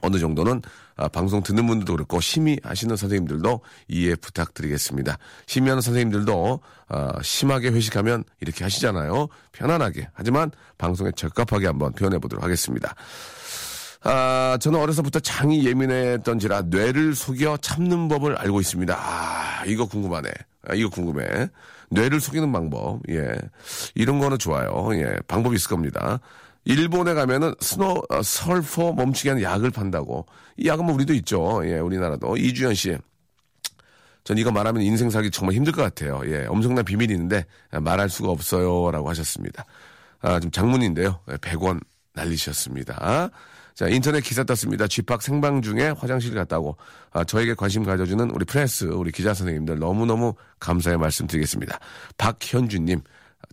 어느 0.02 0.18
정도는 0.18 0.62
아, 0.96 1.08
방송 1.08 1.42
듣는 1.42 1.66
분들도 1.66 1.92
그렇고 1.94 2.20
심의하시는 2.20 2.96
선생님들도 2.96 3.60
이해 3.88 4.14
부탁드리겠습니다. 4.16 5.18
심의하는 5.46 5.80
선생님들도 5.82 6.60
아, 6.88 7.12
심하게 7.22 7.68
회식하면 7.68 8.24
이렇게 8.40 8.64
하시잖아요. 8.64 9.28
편안하게 9.52 10.08
하지만 10.14 10.50
방송에 10.78 11.10
적합하게 11.14 11.66
한번 11.66 11.92
표현해 11.92 12.18
보도록 12.18 12.44
하겠습니다. 12.44 12.94
아, 14.04 14.56
저는 14.60 14.78
어려서부터 14.78 15.20
장이 15.20 15.66
예민했던지라 15.66 16.62
뇌를 16.66 17.14
속여 17.14 17.58
참는 17.58 18.08
법을 18.08 18.36
알고 18.36 18.60
있습니다. 18.60 18.96
아, 18.96 19.64
이거 19.66 19.86
궁금하네. 19.86 20.30
아, 20.68 20.74
이거 20.74 20.88
궁금해. 20.88 21.48
뇌를 21.90 22.20
속이는 22.20 22.50
방법. 22.52 23.00
예. 23.10 23.32
이런 23.94 24.18
거는 24.18 24.38
좋아요. 24.38 24.90
예. 24.94 25.16
방법이 25.28 25.56
있을 25.56 25.68
겁니다. 25.68 26.20
일본에 26.66 27.14
가면은 27.14 27.54
스노, 27.60 28.02
어, 28.08 28.22
설퍼 28.22 28.92
멈추게 28.92 29.30
하는 29.30 29.42
약을 29.42 29.70
판다고. 29.70 30.26
이 30.56 30.66
약은 30.66 30.84
뭐 30.84 30.94
우리도 30.96 31.14
있죠. 31.14 31.62
예, 31.64 31.78
우리나라도. 31.78 32.36
이주연 32.36 32.74
씨. 32.74 32.98
전 34.24 34.36
이거 34.36 34.50
말하면 34.50 34.82
인생 34.82 35.08
살기 35.08 35.30
정말 35.30 35.54
힘들 35.54 35.72
것 35.72 35.82
같아요. 35.82 36.20
예, 36.26 36.44
엄청난 36.46 36.84
비밀이 36.84 37.12
있는데 37.12 37.46
말할 37.70 38.10
수가 38.10 38.30
없어요. 38.30 38.90
라고 38.90 39.08
하셨습니다. 39.08 39.64
아, 40.20 40.40
지금 40.40 40.50
장문인데요. 40.50 41.20
예, 41.30 41.36
100원 41.36 41.80
날리셨습니다. 42.14 43.30
자, 43.76 43.88
인터넷 43.88 44.22
기사 44.22 44.42
떴습니다. 44.42 44.88
쥐팍 44.88 45.22
생방 45.22 45.62
중에 45.62 45.90
화장실 45.90 46.34
갔다고. 46.34 46.76
아, 47.12 47.22
저에게 47.22 47.54
관심 47.54 47.84
가져주는 47.84 48.28
우리 48.30 48.44
프레스, 48.44 48.86
우리 48.86 49.12
기자 49.12 49.34
선생님들 49.34 49.78
너무너무 49.78 50.34
감사의 50.58 50.98
말씀 50.98 51.28
드리겠습니다. 51.28 51.78
박현주님, 52.18 53.02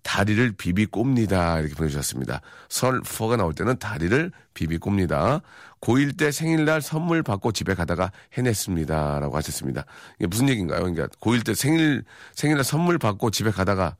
다리를 0.03 0.51
비비 0.53 0.87
꼽니다. 0.87 1.59
이렇게 1.59 1.75
보내주셨습니다. 1.75 2.41
설 2.69 3.01
4가 3.01 3.37
나올 3.37 3.53
때는 3.53 3.77
다리를 3.79 4.31
비비 4.53 4.77
꼽니다. 4.77 5.41
고1 5.81 6.17
때 6.17 6.31
생일날 6.31 6.81
선물 6.81 7.23
받고 7.23 7.51
집에 7.51 7.73
가다가 7.73 8.11
해냈습니다. 8.37 9.19
라고 9.19 9.35
하셨습니다. 9.37 9.85
이게 10.19 10.27
무슨 10.27 10.49
얘기인가요? 10.49 10.79
그러니까 10.79 11.07
고1 11.19 11.45
때 11.45 11.53
생일, 11.53 12.03
생일날 12.33 12.63
선물 12.63 12.97
받고 12.97 13.31
집에 13.31 13.51
가다가 13.51 13.95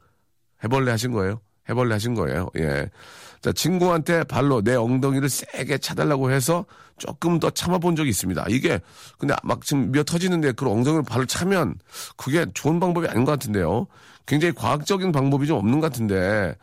해벌레 0.64 0.92
하신 0.92 1.12
거예요? 1.12 1.42
해벌레 1.70 1.94
하신 1.94 2.14
거예요. 2.16 2.50
예. 2.58 2.90
자, 3.42 3.52
친구한테 3.52 4.24
발로 4.24 4.62
내 4.62 4.76
엉덩이를 4.76 5.30
세게 5.30 5.80
차달라고 5.80 6.32
해서 6.32 6.66
조금 6.98 7.40
더 7.40 7.50
참아본 7.50 7.96
적이 7.96 8.10
있습니다. 8.10 8.46
이게, 8.50 8.80
근데 9.18 9.36
막 9.44 9.62
지금 9.66 9.92
미어 9.92 10.04
터지는데 10.04 10.54
그 10.54 10.70
엉덩이를 10.70 11.04
발로 11.04 11.26
차면 11.26 11.76
그게 12.16 12.46
좋은 12.54 12.80
방법이 12.80 13.08
아닌 13.08 13.26
것 13.26 13.32
같은데요. 13.34 13.88
굉장히 14.26 14.54
과학적인 14.54 15.12
방법이 15.12 15.48
좀 15.48 15.58
없는 15.58 15.82
것 15.82 15.92
같은데, 15.92 16.56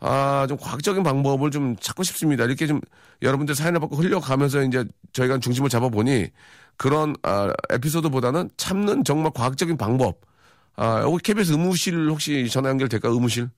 아, 0.00 0.46
좀 0.48 0.58
과학적인 0.58 1.04
방법을 1.04 1.52
좀 1.52 1.76
찾고 1.76 2.02
싶습니다. 2.02 2.44
이렇게 2.44 2.66
좀 2.66 2.80
여러분들 3.22 3.54
사연을 3.54 3.78
받고 3.78 3.96
흘려가면서 3.96 4.62
이제 4.62 4.84
저희가 5.12 5.38
중심을 5.38 5.68
잡아보니 5.68 6.28
그런, 6.76 7.14
아, 7.22 7.52
에피소드보다는 7.70 8.50
참는 8.56 9.04
정말 9.04 9.30
과학적인 9.32 9.76
방법. 9.76 10.20
아, 10.74 11.02
여기 11.02 11.18
KBS 11.18 11.52
의무실 11.52 12.08
혹시 12.10 12.48
전화 12.50 12.70
연결될까? 12.70 13.08
의무실? 13.08 13.48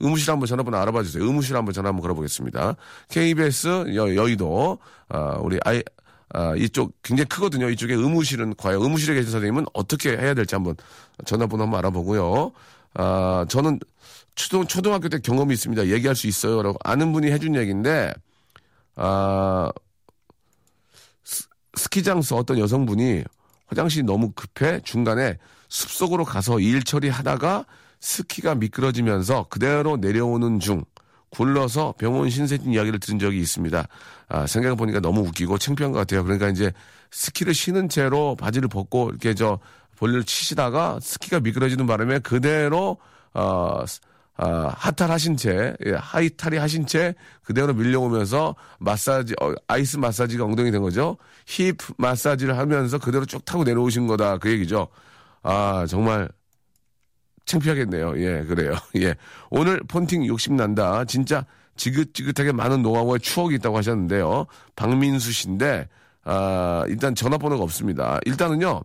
의무실 0.00 0.30
한번 0.30 0.46
전화번호 0.46 0.78
알아봐 0.78 1.02
주세요. 1.02 1.24
의무실 1.24 1.56
한번 1.56 1.72
전화 1.72 1.88
한번 1.88 2.02
걸어보겠습니다. 2.02 2.74
KBS 3.08 3.94
여, 3.94 4.14
여의도, 4.14 4.78
아, 5.08 5.38
우리 5.40 5.58
아이, 5.64 5.82
아, 6.32 6.54
이쪽 6.56 6.92
굉장히 7.02 7.28
크거든요. 7.28 7.68
이쪽에 7.68 7.94
의무실은 7.94 8.54
과연 8.56 8.82
의무실에 8.82 9.14
계신 9.14 9.30
선생님은 9.30 9.66
어떻게 9.74 10.10
해야 10.16 10.34
될지 10.34 10.54
한번 10.54 10.74
전화번호 11.24 11.64
한번 11.64 11.78
알아보고요. 11.78 12.52
아, 12.94 13.46
저는 13.48 13.78
초등, 14.34 14.66
초등학교 14.66 15.08
때 15.08 15.18
경험이 15.18 15.54
있습니다. 15.54 15.88
얘기할 15.88 16.16
수 16.16 16.26
있어요. 16.26 16.62
라고 16.62 16.78
아는 16.82 17.12
분이 17.12 17.30
해준 17.30 17.54
얘기인데, 17.56 18.12
아, 18.96 19.70
스, 21.24 21.44
스키장에서 21.76 22.36
어떤 22.36 22.58
여성분이 22.58 23.24
화장실이 23.66 24.04
너무 24.04 24.32
급해 24.32 24.80
중간에 24.82 25.36
숲속으로 25.68 26.24
가서 26.24 26.58
일 26.58 26.82
처리하다가 26.82 27.66
스키가 28.00 28.54
미끄러지면서 28.56 29.46
그대로 29.50 29.96
내려오는 29.96 30.58
중 30.60 30.84
굴러서 31.30 31.94
병원 31.98 32.28
신세진 32.28 32.72
이야기를 32.72 32.98
들은 32.98 33.18
적이 33.18 33.38
있습니다. 33.38 33.86
아, 34.28 34.46
생각해보니까 34.46 35.00
너무 35.00 35.20
웃기고 35.20 35.58
창피한 35.58 35.92
것 35.92 35.98
같아요. 35.98 36.24
그러니까 36.24 36.48
이제 36.48 36.72
스키를 37.10 37.54
신은 37.54 37.88
채로 37.88 38.36
바지를 38.36 38.68
벗고 38.68 39.10
이렇게 39.10 39.34
저 39.34 39.58
볼일을 39.96 40.24
치시다가 40.24 40.98
스키가 41.00 41.40
미끄러지는 41.40 41.86
바람에 41.86 42.20
그대로, 42.20 42.96
어, 43.34 43.84
아, 44.36 44.72
하탈하신 44.74 45.36
채, 45.36 45.76
예, 45.84 45.92
하이탈이 45.92 46.56
하신 46.56 46.86
채 46.86 47.14
그대로 47.42 47.74
밀려오면서 47.74 48.56
마사지, 48.78 49.34
어, 49.40 49.52
아이스 49.68 49.98
마사지가 49.98 50.44
엉덩이 50.44 50.70
된 50.70 50.80
거죠. 50.80 51.18
힙 51.46 51.76
마사지를 51.98 52.56
하면서 52.56 52.98
그대로 52.98 53.26
쭉 53.26 53.44
타고 53.44 53.64
내려오신 53.64 54.06
거다. 54.06 54.38
그 54.38 54.50
얘기죠. 54.50 54.88
아, 55.42 55.84
정말 55.86 56.30
창피하겠네요. 57.50 58.14
예, 58.18 58.44
그래요. 58.44 58.74
예. 58.96 59.14
오늘 59.50 59.80
폰팅 59.88 60.26
욕심난다. 60.26 61.04
진짜 61.04 61.44
지긋지긋하게 61.76 62.52
많은 62.52 62.82
노하우의 62.82 63.20
추억이 63.20 63.54
있다고 63.56 63.76
하셨는데요. 63.78 64.46
박민수 64.76 65.32
씨인데, 65.32 65.88
아, 66.24 66.84
일단 66.88 67.14
전화번호가 67.14 67.62
없습니다. 67.64 68.18
일단은요, 68.26 68.82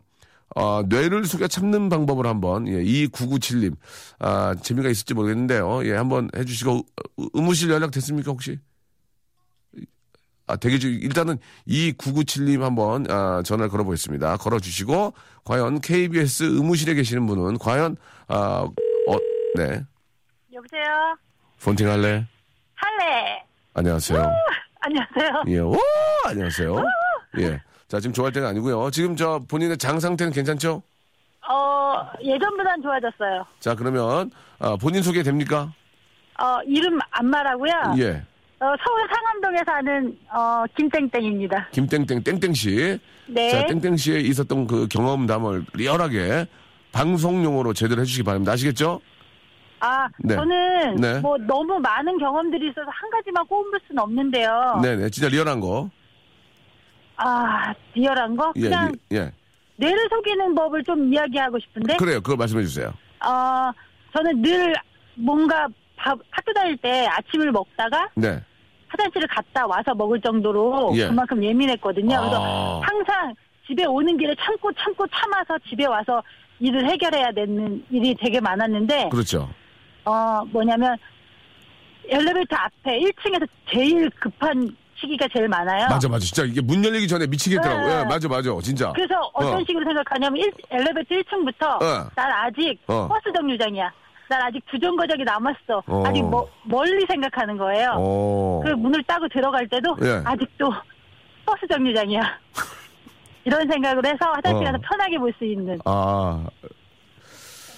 어, 0.56 0.84
뇌를 0.88 1.26
속여 1.26 1.48
참는 1.48 1.90
방법을 1.90 2.26
한번, 2.26 2.68
예, 2.68 2.82
2997님, 2.84 3.76
아, 4.20 4.56
재미가 4.62 4.90
있을지 4.90 5.14
모르겠는데요. 5.14 5.86
예, 5.86 5.94
한번 5.94 6.30
해주시고, 6.36 6.72
의- 7.18 7.30
의무실 7.34 7.70
연락 7.70 7.92
됐습니까, 7.92 8.32
혹시? 8.32 8.60
아, 10.48 10.56
되게 10.56 10.78
좀, 10.78 10.92
일단은 10.92 11.38
2997님 11.68 12.62
한번, 12.62 13.10
아, 13.10 13.42
전화를 13.44 13.70
걸어보겠습니다. 13.70 14.38
걸어주시고, 14.38 15.14
과연 15.44 15.82
KBS 15.82 16.44
의무실에 16.44 16.94
계시는 16.94 17.26
분은, 17.26 17.58
과연, 17.58 17.98
아, 18.28 18.68
어, 19.08 19.18
네. 19.56 19.84
여보세요? 20.54 21.18
폰팅 21.64 21.90
할래? 21.90 22.26
할래? 22.76 23.44
안녕하세요. 23.74 24.24
안녕하세요. 24.82 25.44
예, 25.48 25.60
오! 25.60 25.76
안녕하세요. 26.28 26.76
예. 27.40 27.60
자, 27.88 28.00
지금 28.00 28.14
좋아할 28.14 28.32
때가 28.32 28.50
아니고요. 28.50 28.92
지금 28.92 29.16
저 29.16 29.42
본인의 29.48 29.78
장 29.80 30.00
상태는 30.00 30.32
괜찮죠? 30.32 30.84
어, 31.50 32.08
예전보단 32.24 32.82
좋아졌어요. 32.84 33.46
자, 33.60 33.74
그러면, 33.76 34.30
아, 34.60 34.76
본인 34.76 35.02
소개 35.02 35.24
됩니까? 35.24 35.74
어, 36.40 36.60
이름 36.68 37.00
안 37.12 37.26
말하고요. 37.28 37.96
예. 38.00 38.24
어, 38.60 38.74
서울 38.84 39.08
상암동에 39.10 39.58
사는, 39.66 40.18
어, 40.32 40.64
김땡땡입니다. 40.78 41.70
김땡땡, 41.72 42.24
땡땡 42.24 42.54
씨. 42.54 42.98
네. 43.28 43.50
자, 43.50 43.66
땡땡 43.66 43.98
씨에 43.98 44.20
있었던 44.22 44.68
그 44.68 44.88
경험담을 44.88 45.66
리얼하게 45.74 46.46
방송용으로 46.92 47.74
제대로 47.74 48.02
해주시기 48.02 48.24
바랍니다. 48.24 48.54
아시겠죠? 48.54 49.02
아, 49.82 50.08
네. 50.20 50.36
저는 50.36 50.96
네. 50.96 51.20
뭐 51.20 51.38
너무 51.38 51.80
많은 51.80 52.18
경험들이 52.18 52.70
있어서 52.70 52.88
한 52.90 53.10
가지만 53.10 53.46
꼽을 53.48 53.80
수는 53.88 54.02
없는데요. 54.02 54.80
네네. 54.82 55.10
진짜 55.10 55.28
리얼한 55.28 55.60
거. 55.60 55.90
아, 57.18 57.74
리얼한 57.94 58.36
거? 58.38 58.54
예, 58.56 58.62
그냥 58.62 58.92
예. 59.12 59.18
예. 59.18 59.32
뇌를 59.78 60.08
속이는 60.10 60.56
법을 60.56 60.84
좀 60.86 61.14
이야기하고 61.14 61.60
싶은데, 61.60 61.98
그래요. 61.98 62.22
그거 62.22 62.38
말씀해 62.38 62.64
주세요. 62.64 62.94
어, 63.26 63.72
저는 64.14 64.42
늘 64.42 64.74
뭔가 65.16 65.68
밥, 65.96 66.18
학교 66.32 66.54
다닐 66.54 66.78
때 66.78 67.08
아침을 67.08 67.52
먹다가 67.52 68.10
네. 68.16 68.40
화장실을 68.88 69.28
갔다 69.28 69.66
와서 69.66 69.94
먹을 69.96 70.20
정도로 70.22 70.92
예. 70.96 71.08
그만큼 71.08 71.44
예민했거든요. 71.44 72.16
아. 72.16 72.20
그래서 72.22 72.80
항상 72.82 73.34
집에 73.68 73.86
오는 73.86 74.16
길에 74.18 74.34
참고 74.40 74.72
참고 74.74 75.06
참아서 75.08 75.58
집에 75.68 75.86
와서 75.86 76.22
일을 76.60 76.86
해결해야 76.90 77.32
되는 77.32 77.84
일이 77.90 78.16
되게 78.16 78.40
많았는데 78.40 79.10
그렇죠. 79.10 79.50
어 80.06 80.44
뭐냐면 80.52 80.96
엘리베이터 82.08 82.56
앞에 82.56 83.00
1층에서 83.00 83.48
제일 83.72 84.10
급한 84.12 84.76
시기가 85.00 85.28
제일 85.34 85.48
많아요. 85.50 85.88
맞아, 85.90 86.08
맞아. 86.08 86.20
진짜 86.26 86.44
이게 86.46 86.62
문 86.62 86.84
열리기 86.86 87.08
전에 87.08 87.28
미치겠더라고. 87.28 87.88
네. 87.88 88.00
예, 88.00 88.04
맞아, 88.06 88.28
맞아. 88.30 88.50
진짜. 88.62 88.94
그래서 88.94 89.16
어떤 89.34 89.56
어. 89.56 89.64
식으로 89.68 89.84
생각하냐면 89.84 90.38
일- 90.38 90.54
엘리베이터 90.70 91.16
1층부터 91.16 91.82
어. 91.82 92.10
난 92.16 92.32
아직 92.32 92.80
어. 92.88 93.08
버스 93.08 93.24
정류장이야. 93.34 93.92
난 94.30 94.42
아직 94.42 94.62
주정거장이 94.72 95.24
남았어. 95.24 95.84
어. 95.88 96.04
아직 96.06 96.22
뭐, 96.24 96.50
멀리 96.64 97.06
생각하는 97.06 97.58
거예요. 97.58 97.94
어. 97.98 98.62
그 98.66 98.70
문을 98.72 99.04
따고 99.04 99.28
들어갈 99.30 99.68
때도 99.68 99.96
예. 100.04 100.22
아직도 100.26 100.72
버스 101.46 101.68
정류장이야. 101.70 102.22
이런 103.46 103.68
생각을 103.70 104.04
해서 104.06 104.18
화장실 104.32 104.68
어. 104.68 104.72
가서 104.72 104.78
편하게 104.90 105.18
볼 105.20 105.32
수 105.38 105.46
있는 105.46 105.78
아, 105.86 106.44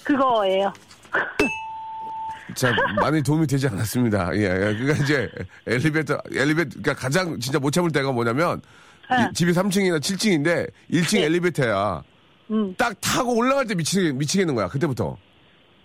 그거예요. 0.04 0.72
자, 2.54 2.72
많이 2.96 3.22
도움이 3.22 3.46
되지 3.46 3.68
않았습니다. 3.68 4.34
예, 4.36 4.42
예. 4.44 4.48
그러니까 4.74 4.92
이제 5.04 5.30
엘리베이터, 5.66 6.18
엘리베이터, 6.34 6.70
그러니까 6.80 6.94
가장 6.94 7.38
진짜 7.38 7.58
못 7.58 7.70
참을 7.70 7.90
때가 7.92 8.10
뭐냐면 8.10 8.62
네. 9.10 9.28
이 9.30 9.34
집이 9.34 9.52
3층이나 9.52 9.98
7층인데 10.00 10.70
1층 10.90 11.18
네. 11.18 11.24
엘리베이터야. 11.26 12.02
음. 12.50 12.74
딱 12.78 12.98
타고 13.02 13.36
올라갈 13.36 13.66
때 13.66 13.74
미치겠, 13.74 14.14
미치겠는 14.14 14.54
거야. 14.54 14.68
그때부터. 14.68 15.18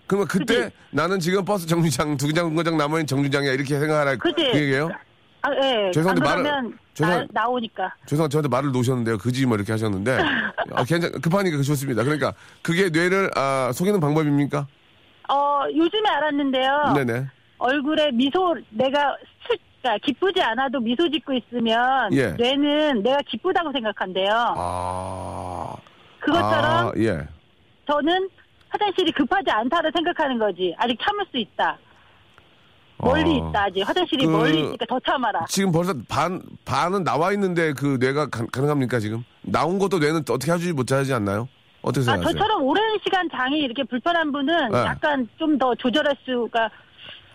그러면 0.06 0.28
그때 0.28 0.64
그치? 0.64 0.74
나는 0.90 1.18
지금 1.18 1.44
버스 1.44 1.66
정류장, 1.66 2.16
두 2.16 2.32
정거장 2.32 2.76
남아있는 2.76 3.06
정류장이야. 3.06 3.52
이렇게 3.52 3.78
생각하라. 3.78 4.16
그치? 4.16 4.34
그 4.36 4.58
얘기예요? 4.58 4.90
아, 5.42 5.50
예. 5.62 5.90
죄송한데 5.92 6.28
안 6.28 6.42
말을- 6.42 6.72
죄송- 6.94 7.10
나, 7.14 7.26
나오니까. 7.32 7.94
죄송합니다. 8.06 8.28
저한테 8.32 8.48
말을 8.48 8.72
놓으셨는데요. 8.72 9.18
그지 9.18 9.46
뭐 9.46 9.56
이렇게 9.56 9.72
하셨는데. 9.72 10.18
아, 10.74 10.84
괜찮, 10.84 11.10
급하니까 11.20 11.60
좋습니다. 11.62 12.02
그러니까 12.02 12.32
그게 12.62 12.88
뇌를 12.88 13.30
아, 13.36 13.70
속이는 13.74 13.98
방법입니까? 14.00 14.66
어, 15.30 15.62
요즘에 15.74 16.08
알았는데요. 16.08 16.92
네네. 16.96 17.26
얼굴에 17.58 18.10
미소, 18.12 18.54
내가 18.70 19.16
슬, 19.48 19.56
그러니까 19.82 20.06
기쁘지 20.06 20.40
않아도 20.42 20.80
미소 20.80 21.10
짓고 21.10 21.32
있으면 21.34 22.12
예. 22.12 22.28
뇌는 22.32 23.02
내가 23.02 23.18
기쁘다고 23.26 23.70
생각한대요. 23.72 24.54
아. 24.56 25.74
그것처럼 26.20 26.64
아, 26.88 26.92
예. 26.98 27.26
저는 27.90 28.28
화장실이 28.74 29.12
급하지 29.12 29.50
않다고 29.50 29.88
생각하는 29.94 30.38
거지. 30.38 30.74
아직 30.78 30.98
참을 31.00 31.24
수 31.30 31.38
있다. 31.38 31.78
멀리 32.98 33.38
어. 33.40 33.48
있다, 33.50 33.64
아직. 33.64 33.82
화장실이 33.82 34.26
그- 34.26 34.30
멀리 34.30 34.60
있으니까 34.60 34.84
더 34.88 34.98
참아라. 35.00 35.46
지금 35.48 35.70
벌써 35.70 35.94
반, 36.08 36.42
반은 36.64 37.04
나와 37.04 37.32
있는데 37.32 37.72
그 37.72 37.98
뇌가 38.00 38.26
가, 38.30 38.46
가능합니까, 38.52 38.98
지금? 38.98 39.24
나온 39.42 39.78
것도 39.78 39.98
뇌는 39.98 40.22
어떻게 40.30 40.50
하지 40.50 40.72
못하지 40.72 41.12
않나요? 41.12 41.48
어떻게 41.82 42.00
아, 42.02 42.14
생각하세요? 42.14 42.32
저처럼 42.40 42.62
오랜 42.62 42.82
시간 43.04 43.28
장이 43.30 43.58
이렇게 43.58 43.84
불편한 43.84 44.32
분은 44.32 44.70
네. 44.72 44.78
약간 44.78 45.28
좀 45.38 45.58
더 45.58 45.74
조절할 45.74 46.16
수가 46.24 46.70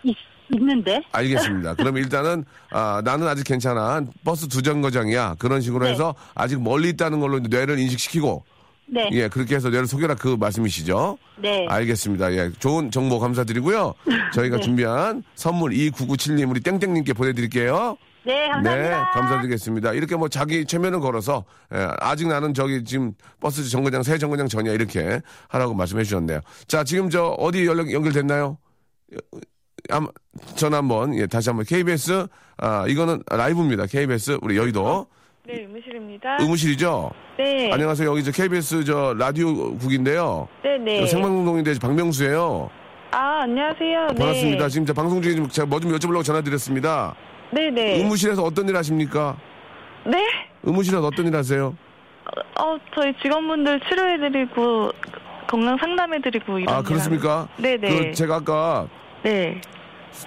있, 0.02 0.16
있는데. 0.52 1.00
알겠습니다. 1.12 1.74
그럼 1.76 1.96
일단은 1.98 2.44
아, 2.70 3.00
나는 3.04 3.28
아직 3.28 3.44
괜찮아. 3.44 4.02
버스 4.24 4.48
두 4.48 4.60
정거장이야. 4.60 5.36
그런 5.38 5.60
식으로 5.60 5.84
네. 5.86 5.92
해서 5.92 6.14
아직 6.34 6.60
멀리 6.60 6.88
있다는 6.90 7.20
걸로 7.20 7.38
뇌를 7.38 7.78
인식시키고 7.78 8.44
네. 8.92 9.08
예 9.12 9.28
그렇게 9.28 9.54
해서 9.54 9.68
뇌를 9.70 9.86
속여라 9.86 10.16
그 10.16 10.36
말씀이시죠? 10.38 11.16
네. 11.38 11.66
알겠습니다. 11.68 12.32
예 12.34 12.50
좋은 12.58 12.90
정보 12.90 13.18
감사드리고요. 13.20 13.94
저희가 14.34 14.56
네. 14.58 14.62
준비한 14.62 15.22
선물 15.34 15.70
2997님 15.72 16.50
우리 16.50 16.60
땡땡님께 16.60 17.12
보내드릴게요. 17.12 17.96
네, 18.26 18.48
감사합니다. 18.48 18.98
네, 18.98 19.04
감사드리겠습니다. 19.14 19.92
이렇게 19.94 20.14
뭐 20.16 20.28
자기 20.28 20.66
최면을 20.66 21.00
걸어서 21.00 21.44
예, 21.74 21.88
아직 22.00 22.28
나는 22.28 22.52
저기 22.52 22.84
지금 22.84 23.12
버스 23.40 23.66
정거장 23.68 24.02
새 24.02 24.18
정거장 24.18 24.46
전이야 24.48 24.72
이렇게 24.74 25.22
하라고 25.48 25.72
말씀해 25.74 26.04
주셨네요. 26.04 26.40
자 26.68 26.84
지금 26.84 27.08
저 27.08 27.28
어디 27.38 27.64
연락 27.66 27.90
연결됐나요? 27.92 28.58
한- 29.88 30.06
전화 30.56 30.78
한번 30.78 31.14
예, 31.16 31.26
다시 31.26 31.48
한번 31.48 31.64
KBS 31.64 32.26
아 32.58 32.86
이거는 32.86 33.22
라이브입니다. 33.30 33.86
KBS 33.86 34.38
우리 34.42 34.56
여의도 34.56 35.06
네, 35.50 35.62
의무실입니다. 35.62 36.36
의무실이죠. 36.40 37.10
네. 37.36 37.72
안녕하세요. 37.72 38.08
여기 38.08 38.22
저 38.22 38.30
KBS 38.30 38.84
저 38.84 39.14
라디오국인데요. 39.18 40.46
네, 40.62 40.78
네. 40.78 41.06
생방송인데 41.06 41.74
박명수예요. 41.80 42.70
아, 43.10 43.40
안녕하세요. 43.42 44.06
네. 44.08 44.14
반갑습니다. 44.14 44.68
지금 44.68 44.86
저 44.86 44.94
방송 44.94 45.20
중에 45.20 45.34
좀 45.34 45.48
제가 45.48 45.66
뭐좀 45.66 45.90
여쭤보려고 45.90 46.22
전화드렸습니다. 46.22 47.16
네, 47.50 47.68
네. 47.70 47.96
의무실에서 47.96 48.44
어떤 48.44 48.68
일 48.68 48.76
하십니까? 48.76 49.36
네? 50.06 50.24
의무실에서 50.62 51.04
어떤 51.04 51.26
일 51.26 51.34
하세요? 51.34 51.76
어, 52.60 52.76
저희 52.94 53.12
직원분들 53.20 53.80
치료해드리고, 53.88 54.92
건강 55.48 55.76
상담해드리고, 55.78 56.60
이런. 56.60 56.76
아일 56.76 56.84
그렇습니까? 56.84 57.48
네, 57.56 57.76
네. 57.76 57.88
그 57.88 58.12
제가 58.12 58.36
아까 58.36 58.86
네. 59.24 59.60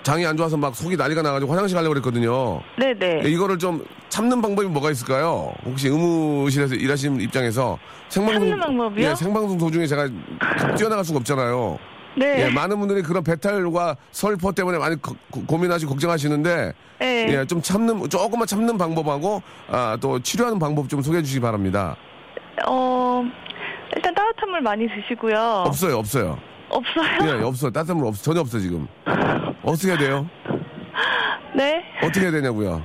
장이 0.03 0.25
안 0.25 0.35
좋아서 0.37 0.57
막 0.57 0.75
속이 0.75 0.97
난리가 0.97 1.21
나가지고 1.21 1.51
화장실 1.51 1.75
가려고 1.75 1.93
그랬거든요. 1.93 2.61
네, 2.77 2.93
네. 2.93 3.21
예, 3.23 3.29
이거를 3.29 3.57
좀 3.59 3.83
참는 4.09 4.41
방법이 4.41 4.67
뭐가 4.67 4.91
있을까요? 4.91 5.53
혹시 5.65 5.87
의무실에서 5.87 6.75
일하시는 6.75 7.21
입장에서 7.21 7.77
생방송 8.09 8.49
참는 8.49 8.59
방법이요? 8.59 9.09
예, 9.09 9.15
생방송 9.15 9.57
도중에 9.57 9.85
제가 9.87 10.09
뛰어나갈 10.77 11.03
수가 11.03 11.19
없잖아요. 11.19 11.77
네. 12.15 12.45
예, 12.45 12.49
많은 12.49 12.79
분들이 12.79 13.01
그런 13.01 13.23
배탈과 13.23 13.97
설포 14.11 14.51
때문에 14.51 14.77
많이 14.77 14.95
고, 15.01 15.57
민하시고 15.57 15.91
걱정하시는데 15.91 16.73
네. 16.99 17.27
예, 17.29 17.45
좀 17.45 17.61
참는 17.61 18.07
조금만 18.09 18.47
참는 18.47 18.77
방법하고 18.77 19.41
아, 19.67 19.97
또 19.99 20.19
치료하는 20.19 20.59
방법 20.59 20.89
좀 20.89 21.01
소개해 21.01 21.23
주시기 21.23 21.41
바랍니다. 21.41 21.95
어, 22.67 23.23
일단 23.95 24.13
따뜻한 24.13 24.49
물 24.49 24.61
많이 24.61 24.87
드시고요. 24.87 25.63
없어요, 25.65 25.97
없어요. 25.97 26.37
없어요? 26.77 27.39
예, 27.39 27.43
없어. 27.43 27.69
따뜻한 27.69 27.97
물 27.97 28.07
없어. 28.07 28.23
전혀 28.23 28.39
없어 28.41 28.59
지금. 28.59 28.87
어떻게 29.63 29.89
해야 29.89 29.97
돼요? 29.97 30.27
네. 31.55 31.83
어떻게 32.01 32.21
해야 32.21 32.31
되냐고요? 32.31 32.81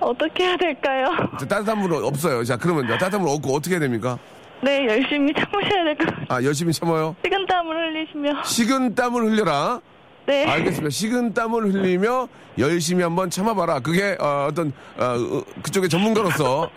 어떻게 0.00 0.44
해야 0.44 0.56
될까요? 0.56 1.06
자, 1.40 1.46
따뜻한 1.46 1.78
물 1.78 1.92
없어요. 1.92 2.44
자, 2.44 2.56
그러면 2.56 2.86
따뜻한 2.86 3.20
물 3.20 3.30
없고 3.30 3.54
어떻게 3.54 3.74
해야 3.74 3.80
됩니까? 3.80 4.18
네, 4.62 4.86
열심히 4.86 5.32
참으셔야 5.34 5.84
될 5.84 5.96
것 5.96 6.06
같아요. 6.06 6.26
아, 6.28 6.42
열심히 6.42 6.72
참아요. 6.72 7.14
식은땀을 7.24 7.76
흘리시며. 7.76 8.42
식은 8.44 8.94
땀을 8.94 9.22
흘려라. 9.30 9.80
네. 10.28 10.44
알겠습니다. 10.44 10.90
식은 10.90 11.32
땀을 11.32 11.72
흘리며 11.72 12.28
열심히 12.58 13.02
한번 13.02 13.30
참아봐라. 13.30 13.80
그게 13.80 14.14
어, 14.20 14.50
떤 14.54 14.74
그쪽의 15.62 15.88
전문가로서 15.88 16.70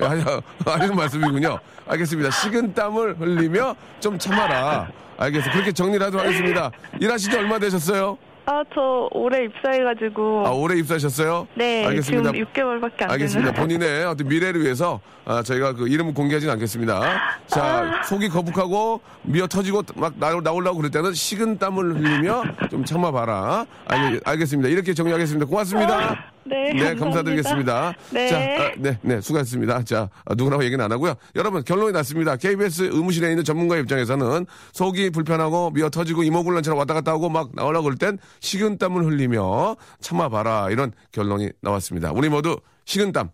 하시는 0.66 0.96
말씀이군요. 0.96 1.60
알겠습니다. 1.86 2.32
식은 2.32 2.74
땀을 2.74 3.20
흘리며 3.20 3.76
좀 4.00 4.18
참아라. 4.18 4.90
알겠습니다. 5.18 5.52
그렇게 5.52 5.74
정리를 5.74 6.06
하도록 6.06 6.26
하겠습니다. 6.26 6.72
일하신 7.02 7.30
지 7.32 7.38
얼마 7.38 7.60
되셨어요? 7.60 8.18
아, 8.52 8.64
저 8.74 9.08
올해 9.12 9.46
입사해가지고. 9.46 10.46
아, 10.46 10.52
올해 10.52 10.78
입사하셨어요? 10.80 11.48
네, 11.56 11.86
알겠습니다. 11.86 12.32
지금 12.34 12.46
6개월밖에 12.46 13.04
안 13.04 13.12
알겠습니다. 13.12 13.54
본인의 13.54 14.04
어떤 14.06 14.28
미래를 14.28 14.62
위해서 14.62 15.00
아, 15.24 15.42
저희가 15.42 15.74
그 15.74 15.88
이름을 15.88 16.14
공개하지는 16.14 16.54
않겠습니다. 16.56 17.02
자, 17.48 18.02
속이 18.10 18.28
거북하고 18.28 19.00
미어 19.22 19.48
터지고 19.48 19.84
막 19.96 20.14
나, 20.20 20.38
나오려고 20.42 20.78
그럴 20.78 20.92
때는 20.92 21.14
식은 21.14 21.60
땀을 21.60 21.96
흘리며 21.96 22.44
좀 22.70 22.84
참아봐라. 22.84 23.66
알, 23.86 24.20
알겠습니다. 24.26 24.68
이렇게 24.68 24.94
정리하겠습니다. 24.94 25.46
고맙습니다. 25.46 26.32
네, 26.46 26.74
감사합니다. 26.74 27.06
감사드리겠습니다. 27.06 27.94
네. 28.12 28.28
자, 28.28 28.38
아, 28.38 28.72
네, 28.78 28.98
네, 29.02 29.22
수고하셨습니다. 29.22 29.84
자, 29.84 30.10
아, 30.26 30.34
누구라고 30.36 30.64
얘기는 30.64 30.84
안 30.84 30.92
하고요. 30.92 31.14
여러분, 31.36 31.64
결론이 31.64 31.92
났습니다. 31.94 32.36
KBS 32.36 32.90
의무실에 32.92 33.30
있는 33.30 33.44
전문가 33.44 33.78
입장에서는 33.78 34.46
속이 34.74 35.12
불편하고 35.12 35.72
미어 35.72 35.90
터지고 35.90 36.24
이모굴란처럼 36.24 36.78
왔다 36.80 36.94
갔다 36.94 37.12
하고 37.12 37.30
막 37.30 37.52
나오려고 37.54 37.84
그럴 37.86 37.98
땐 37.98 38.18
식은땀을 38.40 39.06
흘리며 39.06 39.76
참아봐라. 40.00 40.70
이런 40.72 40.92
결론이 41.12 41.50
나왔습니다. 41.62 42.12
우리 42.12 42.30
모두 42.30 42.58
식은땀 42.86 43.30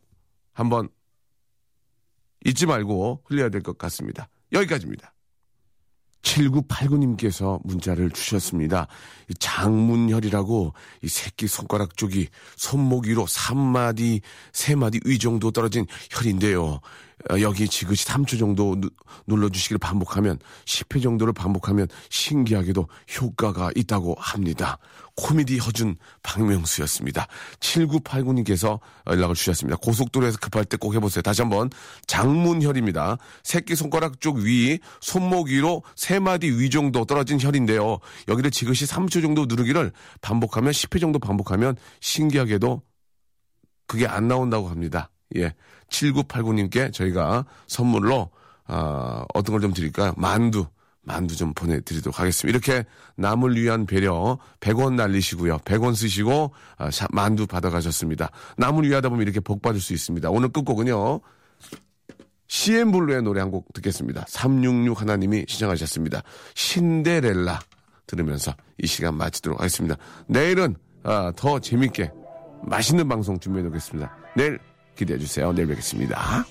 한번 0.54 0.90
잊지 2.46 2.66
말고 2.66 3.24
흘려야 3.26 3.50
될 3.50 3.62
것 3.62 3.78
같습니다. 3.78 4.28
여기까지입니다. 4.54 5.14
7989님께서 6.22 7.60
문자를 7.64 8.12
주셨습니다. 8.12 8.88
이 9.30 9.34
장문혈이라고 9.36 10.74
이 11.04 11.08
새끼 11.08 11.48
손가락 11.48 11.96
쪽이 11.98 12.28
손목 12.56 13.06
위로 13.06 13.26
3마디, 13.26 14.22
3마디 14.52 15.06
위 15.06 15.20
정도 15.20 15.52
떨어진 15.52 15.86
혈인데요. 16.12 16.80
어, 17.32 17.42
여기 17.42 17.68
지그시 17.68 18.06
3초 18.06 18.38
정도 18.38 18.80
누- 18.80 18.90
눌러주시기를 19.26 19.80
반복하면 19.80 20.38
10회 20.66 21.02
정도를 21.02 21.34
반복하면 21.34 21.88
신기하게도 22.10 22.88
효과가 23.20 23.72
있다고 23.76 24.16
합니다. 24.20 24.78
코미디 25.16 25.58
허준 25.58 25.96
박명수였습니다. 26.22 27.26
7989님께서 27.60 28.80
연락을 29.08 29.34
주셨습니다. 29.34 29.78
고속도로에서 29.78 30.38
급할 30.38 30.64
때 30.64 30.78
꼭 30.78 30.94
해보세요. 30.94 31.24
다시 31.24 31.42
한번 31.42 31.72
장문혈입니다. 32.06 33.18
새끼 33.44 33.76
손가락 33.76 34.22
쪽 34.22 34.38
위, 34.38 34.78
손목 35.02 35.48
위로 35.48 35.82
세 35.96 36.20
마디 36.20 36.52
위 36.52 36.70
정도 36.70 37.04
떨어진 37.06 37.40
혈인데요. 37.42 37.98
여기를 38.28 38.52
지그시 38.52 38.86
3초 38.86 39.24
정도 39.24 39.48
누르기를 39.48 39.92
반복하면 40.22 40.72
10회 40.72 41.02
정도 41.02 41.18
반복하면 41.18 41.76
신기하게도 42.00 42.84
그게 43.88 44.06
안 44.06 44.28
나온다고 44.28 44.70
합니다. 44.70 45.10
예. 45.36 45.56
7989님께 45.90 46.92
저희가 46.94 47.46
선물로, 47.68 48.30
아, 48.66 49.26
어떤 49.34 49.54
걸 49.54 49.62
좀 49.62 49.74
드릴까요? 49.74 50.14
만두. 50.18 50.66
만두 51.04 51.38
좀 51.38 51.54
보내드리도록 51.54 52.20
하겠습니다. 52.20 52.50
이렇게 52.54 52.86
남을 53.16 53.56
위한 53.56 53.86
배려 53.86 54.38
100원 54.60 54.96
날리시고요. 54.96 55.60
100원 55.60 55.96
쓰시고 55.96 56.52
아, 56.78 56.92
샤- 56.92 57.08
만두 57.12 57.48
받아가셨습니다. 57.48 58.30
남을 58.58 58.84
위하다 58.90 59.08
보면 59.08 59.22
이렇게 59.24 59.40
복 59.40 59.62
받을 59.62 59.80
수 59.80 59.94
있습니다. 59.94 60.30
오늘 60.30 60.50
끝곡은요. 60.50 61.22
CM블루의 62.50 63.24
노래 63.24 63.40
한 63.42 63.52
곡 63.52 63.72
듣겠습니다. 63.74 64.26
366 64.28 65.00
하나님이 65.02 65.46
시청하셨습니다. 65.48 66.24
신데렐라 66.56 67.60
들으면서 68.06 68.54
이 68.78 68.88
시간 68.88 69.16
마치도록 69.16 69.60
하겠습니다. 69.60 69.96
내일은 70.28 70.76
아, 71.04 71.32
더 71.38 71.60
재밌게 71.60 72.12
맛있는 72.64 73.08
방송 73.08 73.40
준비해 73.40 73.64
놓겠습니다. 73.66 74.14
내일 74.36 74.60
기대해 74.98 75.18
주세요. 75.20 75.54
내일 75.54 75.68
뵙겠습니다. 75.70 76.46